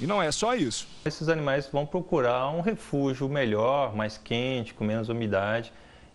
[0.00, 0.86] E não é só isso.
[1.04, 5.72] Esses animais vão procurar um refúgio melhor, mais quente, com menos umidade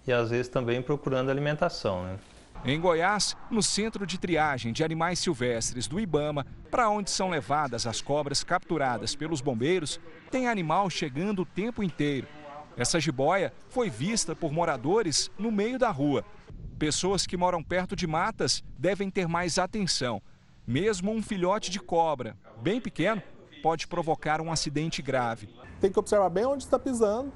[0.07, 2.03] e às vezes também procurando alimentação.
[2.03, 2.17] Né?
[2.65, 7.85] Em Goiás, no centro de triagem de animais silvestres do Ibama, para onde são levadas
[7.85, 9.99] as cobras capturadas pelos bombeiros,
[10.31, 12.27] tem animal chegando o tempo inteiro.
[12.77, 16.23] Essa jiboia foi vista por moradores no meio da rua.
[16.77, 20.21] Pessoas que moram perto de matas devem ter mais atenção.
[20.65, 23.21] Mesmo um filhote de cobra, bem pequeno,
[23.61, 25.49] pode provocar um acidente grave.
[25.79, 27.31] Tem que observar bem onde está pisando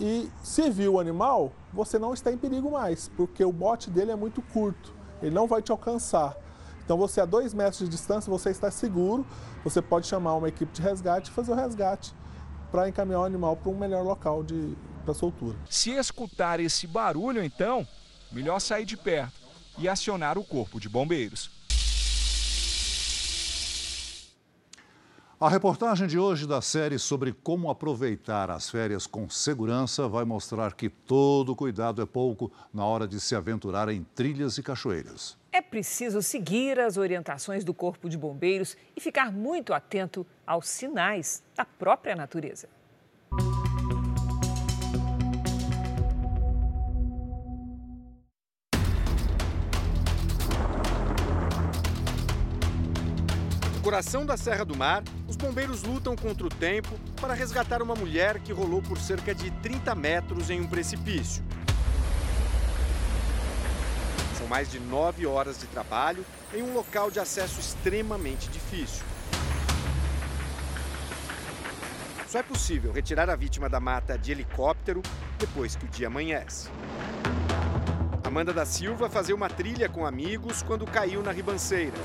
[0.00, 4.10] e se viu o animal, você não está em perigo mais, porque o bote dele
[4.10, 6.36] é muito curto, ele não vai te alcançar.
[6.84, 9.26] Então você a dois metros de distância, você está seguro,
[9.62, 12.14] você pode chamar uma equipe de resgate e fazer o resgate
[12.70, 15.56] para encaminhar o animal para um melhor local de para soltura.
[15.68, 17.86] Se escutar esse barulho, então,
[18.32, 19.40] melhor sair de perto
[19.78, 21.50] e acionar o corpo de bombeiros.
[25.40, 30.74] A reportagem de hoje da série sobre como aproveitar as férias com segurança vai mostrar
[30.74, 35.38] que todo cuidado é pouco na hora de se aventurar em trilhas e cachoeiras.
[35.50, 41.42] É preciso seguir as orientações do Corpo de Bombeiros e ficar muito atento aos sinais
[41.56, 42.68] da própria natureza.
[53.90, 58.38] Coração da Serra do Mar, os bombeiros lutam contra o tempo para resgatar uma mulher
[58.38, 61.42] que rolou por cerca de 30 metros em um precipício.
[64.38, 66.24] São mais de nove horas de trabalho
[66.54, 69.04] em um local de acesso extremamente difícil.
[72.28, 75.02] Só é possível retirar a vítima da mata de helicóptero
[75.36, 76.68] depois que o dia amanhece.
[78.22, 81.96] Amanda da Silva fazia uma trilha com amigos quando caiu na ribanceira.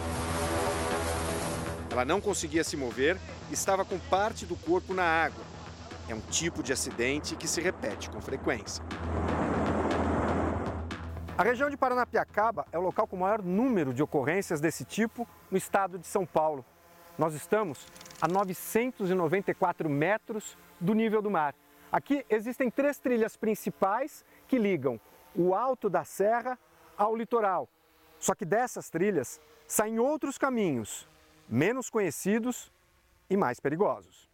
[1.96, 3.18] Ela não conseguia se mover
[3.50, 5.42] e estava com parte do corpo na água.
[6.10, 8.84] É um tipo de acidente que se repete com frequência.
[11.38, 15.26] A região de Paranapiacaba é o local com o maior número de ocorrências desse tipo
[15.50, 16.66] no estado de São Paulo.
[17.18, 17.88] Nós estamos
[18.20, 21.56] a 994 metros do nível do mar.
[21.90, 25.00] Aqui existem três trilhas principais que ligam
[25.34, 26.60] o alto da serra
[26.98, 27.70] ao litoral.
[28.20, 31.08] Só que dessas trilhas saem outros caminhos
[31.48, 32.72] menos conhecidos
[33.30, 34.30] e mais perigosos.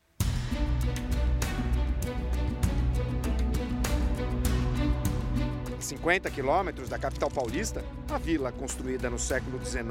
[5.78, 9.86] A 50 quilômetros da capital paulista, a vila construída no século XIX,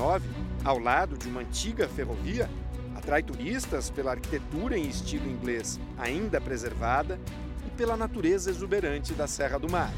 [0.64, 2.48] ao lado de uma antiga ferrovia,
[2.96, 7.18] atrai turistas pela arquitetura em estilo inglês ainda preservada
[7.66, 9.92] e pela natureza exuberante da Serra do Mar.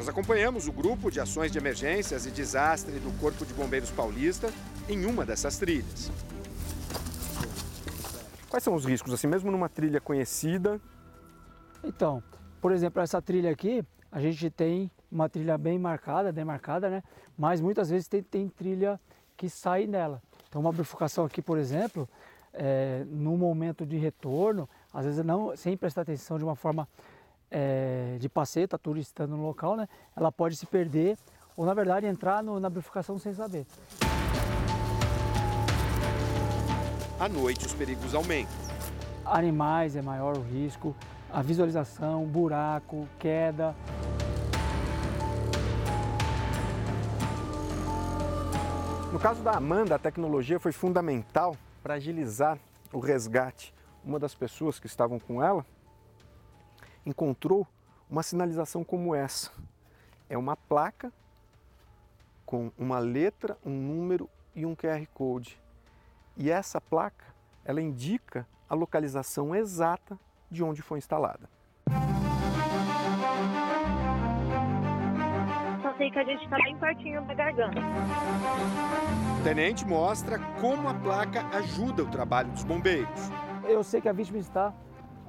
[0.00, 4.50] Nós acompanhamos o grupo de ações de emergências e desastre do Corpo de Bombeiros Paulista
[4.88, 6.10] em uma dessas trilhas.
[8.48, 10.80] Quais são os riscos, assim, mesmo numa trilha conhecida?
[11.84, 12.22] Então,
[12.62, 17.02] por exemplo, essa trilha aqui, a gente tem uma trilha bem marcada, demarcada, né?
[17.36, 18.98] Mas muitas vezes tem, tem trilha
[19.36, 20.22] que sai dela.
[20.48, 22.08] Então, uma bifurcação aqui, por exemplo,
[22.54, 26.88] é, no momento de retorno, às vezes não, sem prestar atenção de uma forma
[27.50, 31.18] é, de passeta, turistando no local, né, ela pode se perder
[31.56, 33.66] ou, na verdade, entrar no, na bifurcação sem saber.
[37.18, 38.54] À noite, os perigos aumentam.
[39.26, 40.96] Animais é maior o risco,
[41.30, 43.74] a visualização, buraco, queda.
[49.12, 52.58] No caso da Amanda, a tecnologia foi fundamental para agilizar
[52.92, 53.74] o resgate.
[54.04, 55.66] Uma das pessoas que estavam com ela
[57.04, 57.66] encontrou
[58.08, 59.50] uma sinalização como essa.
[60.28, 61.12] É uma placa
[62.44, 65.60] com uma letra, um número e um QR Code.
[66.36, 67.26] E essa placa,
[67.64, 70.18] ela indica a localização exata
[70.50, 71.48] de onde foi instalada.
[75.82, 77.80] Só sei que a gente está bem pertinho da garganta.
[79.38, 83.30] O tenente mostra como a placa ajuda o trabalho dos bombeiros.
[83.64, 84.74] Eu sei que a vítima está,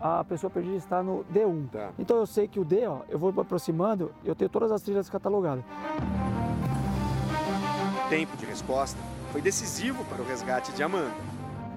[0.01, 1.69] a pessoa perdida está no D1.
[1.69, 1.91] Tá.
[1.99, 5.09] Então eu sei que o D, ó, eu vou aproximando, eu tenho todas as trilhas
[5.09, 5.63] catalogadas.
[8.05, 8.99] O tempo de resposta
[9.31, 11.13] foi decisivo para o resgate de Amanda.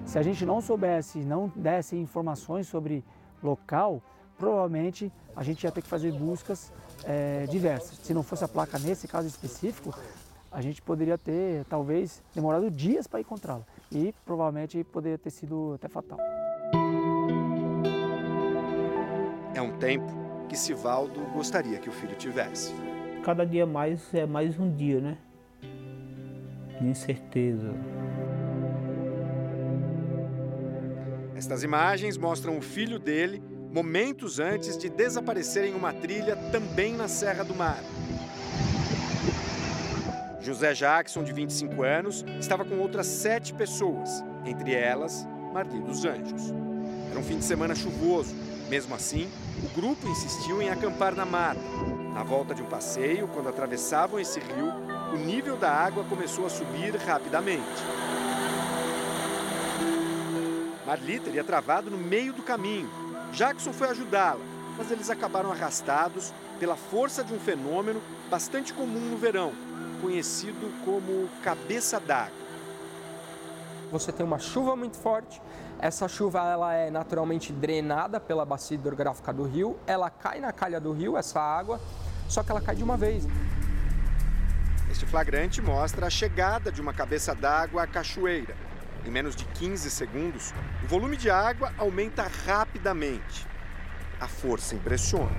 [0.05, 3.03] Se a gente não soubesse, não desse informações sobre
[3.41, 4.01] local,
[4.37, 6.73] provavelmente a gente ia ter que fazer buscas
[7.03, 7.97] é, diversas.
[7.99, 9.93] Se não fosse a placa nesse caso específico,
[10.51, 15.87] a gente poderia ter, talvez, demorado dias para encontrá-la e provavelmente poderia ter sido até
[15.87, 16.19] fatal.
[19.55, 20.05] É um tempo
[20.49, 22.73] que Sivaldo gostaria que o filho tivesse.
[23.23, 25.17] Cada dia mais é mais um dia, né?
[26.77, 27.73] De incerteza.
[31.33, 33.41] Estas imagens mostram o filho dele
[33.71, 37.79] momentos antes de desaparecer em uma trilha também na Serra do Mar.
[40.41, 46.53] José Jackson, de 25 anos, estava com outras sete pessoas, entre elas Marli dos Anjos.
[47.09, 48.44] Era um fim de semana chuvoso.
[48.69, 49.29] Mesmo assim,
[49.63, 51.61] o grupo insistiu em acampar na mata.
[52.13, 54.71] Na volta de um passeio, quando atravessavam esse rio,
[55.13, 57.61] o nível da água começou a subir rapidamente.
[60.85, 62.89] Marli teria travado no meio do caminho.
[63.31, 64.41] Jackson foi ajudá-la,
[64.77, 69.51] mas eles acabaram arrastados pela força de um fenômeno bastante comum no verão,
[70.01, 72.44] conhecido como cabeça d'água.
[73.91, 75.41] Você tem uma chuva muito forte,
[75.79, 80.79] essa chuva ela é naturalmente drenada pela bacia hidrográfica do rio, ela cai na calha
[80.79, 81.79] do rio, essa água,
[82.27, 83.27] só que ela cai de uma vez.
[84.89, 88.55] Este flagrante mostra a chegada de uma cabeça d'água à cachoeira.
[89.05, 93.45] Em menos de 15 segundos, o volume de água aumenta rapidamente.
[94.19, 95.35] A força impressiona.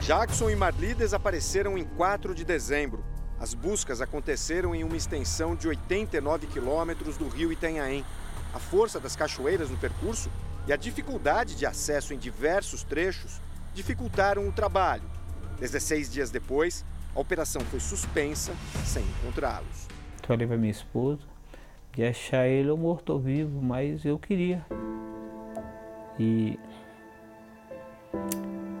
[0.00, 3.04] Jackson e Marli desapareceram em 4 de dezembro.
[3.38, 8.04] As buscas aconteceram em uma extensão de 89 quilômetros do rio Itanhaém.
[8.54, 10.30] A força das cachoeiras no percurso
[10.66, 13.40] e a dificuldade de acesso em diversos trechos
[13.74, 15.04] dificultaram o trabalho.
[15.60, 16.84] 16 dias depois,
[17.14, 19.86] a operação foi suspensa sem encontrá-los.
[20.26, 21.22] Falei para minha esposa
[21.92, 24.64] de achar ele ou morto ou vivo, mas eu queria.
[26.18, 26.58] E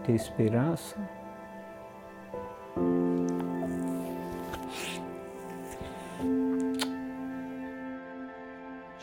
[0.04, 0.96] ter esperança.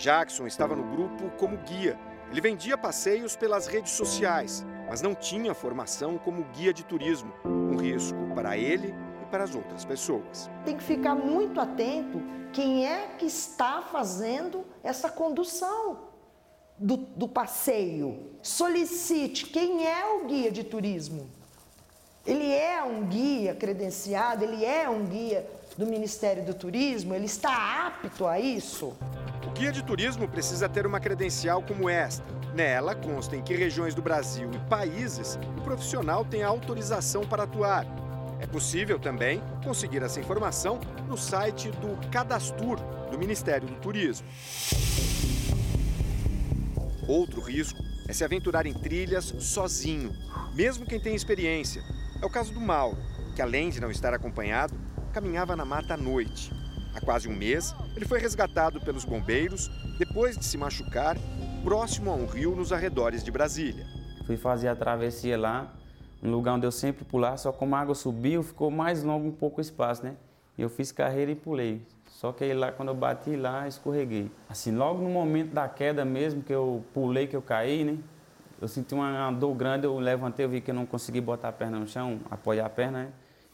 [0.04, 1.97] Jackson estava no grupo como guia.
[2.30, 7.78] Ele vendia passeios pelas redes sociais, mas não tinha formação como guia de turismo, um
[7.78, 8.93] risco para ele
[9.32, 10.49] para as outras pessoas.
[10.66, 16.10] Tem que ficar muito atento quem é que está fazendo essa condução
[16.78, 18.36] do, do passeio.
[18.41, 21.30] Solicite quem é o guia de turismo.
[22.26, 27.88] Ele é um guia credenciado, ele é um guia do Ministério do Turismo, ele está
[27.88, 28.95] apto a isso?
[29.45, 32.24] O guia de turismo precisa ter uma credencial como esta.
[32.53, 37.86] Nela consta em que regiões do Brasil e países o profissional tem autorização para atuar
[38.43, 42.78] é possível também conseguir essa informação no site do Cadastur,
[43.09, 44.28] do Ministério do Turismo.
[47.07, 50.11] Outro risco é se aventurar em trilhas sozinho,
[50.53, 51.82] mesmo quem tem experiência.
[52.21, 52.97] É o caso do Mauro,
[53.34, 54.76] que além de não estar acompanhado,
[55.14, 56.51] caminhava na mata à noite.
[56.95, 61.16] Há quase um mês, ele foi resgatado pelos bombeiros depois de se machucar
[61.64, 63.86] próximo a um rio nos arredores de Brasília.
[64.26, 65.72] Fui fazer a travessia lá,
[66.22, 69.32] um lugar onde eu sempre pular, só como a água subiu, ficou mais longo um
[69.32, 70.16] pouco o espaço, né?
[70.57, 71.82] Eu fiz carreira e pulei.
[72.09, 74.32] Só que aí lá, quando eu bati lá, escorreguei.
[74.49, 77.97] Assim, logo no momento da queda mesmo, que eu pulei, que eu caí, né?
[78.61, 81.51] Eu senti uma dor grande, eu levantei, eu vi que eu não consegui botar a
[81.51, 83.09] perna no chão, apoiar a perna, né?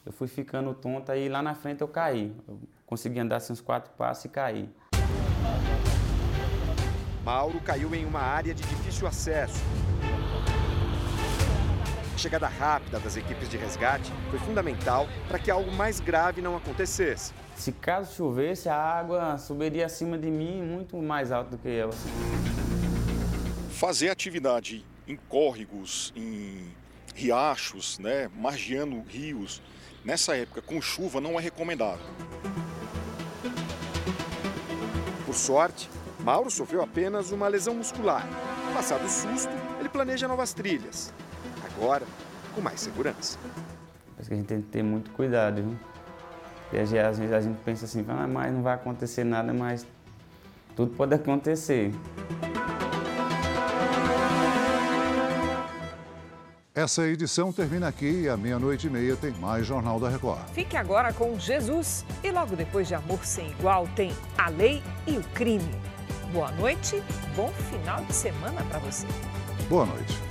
[0.06, 2.36] Eu fui ficando tonta e lá na frente eu caí.
[2.48, 4.70] Eu consegui andar assim uns quatro passos e caí.
[7.24, 9.60] Mauro caiu em uma área de difícil acesso
[12.20, 17.32] chegada rápida das equipes de resgate foi fundamental para que algo mais grave não acontecesse.
[17.56, 21.92] Se caso chovesse, a água subiria acima de mim muito mais alto do que eu.
[23.72, 26.68] Fazer atividade em córregos, em
[27.16, 29.62] riachos, né, margeando rios,
[30.04, 32.06] nessa época com chuva não é recomendável.
[35.26, 35.90] Por sorte,
[36.20, 38.28] Mauro sofreu apenas uma lesão muscular.
[38.74, 41.14] Passado o susto, ele planeja novas trilhas.
[41.66, 42.06] Agora,
[42.54, 43.38] com mais segurança.
[44.26, 46.82] Que a gente tem que ter muito cuidado, viu?
[46.82, 49.88] Às vezes a gente pensa assim, ah, mas não vai acontecer nada, mas
[50.76, 51.92] tudo pode acontecer.
[56.80, 60.48] Essa edição termina aqui e à meia-noite e meia tem mais Jornal da Record.
[60.54, 65.18] Fique agora com Jesus e logo depois de Amor Sem Igual tem A Lei e
[65.18, 65.76] o Crime.
[66.32, 67.04] Boa noite,
[67.36, 69.06] bom final de semana para você.
[69.68, 70.29] Boa noite.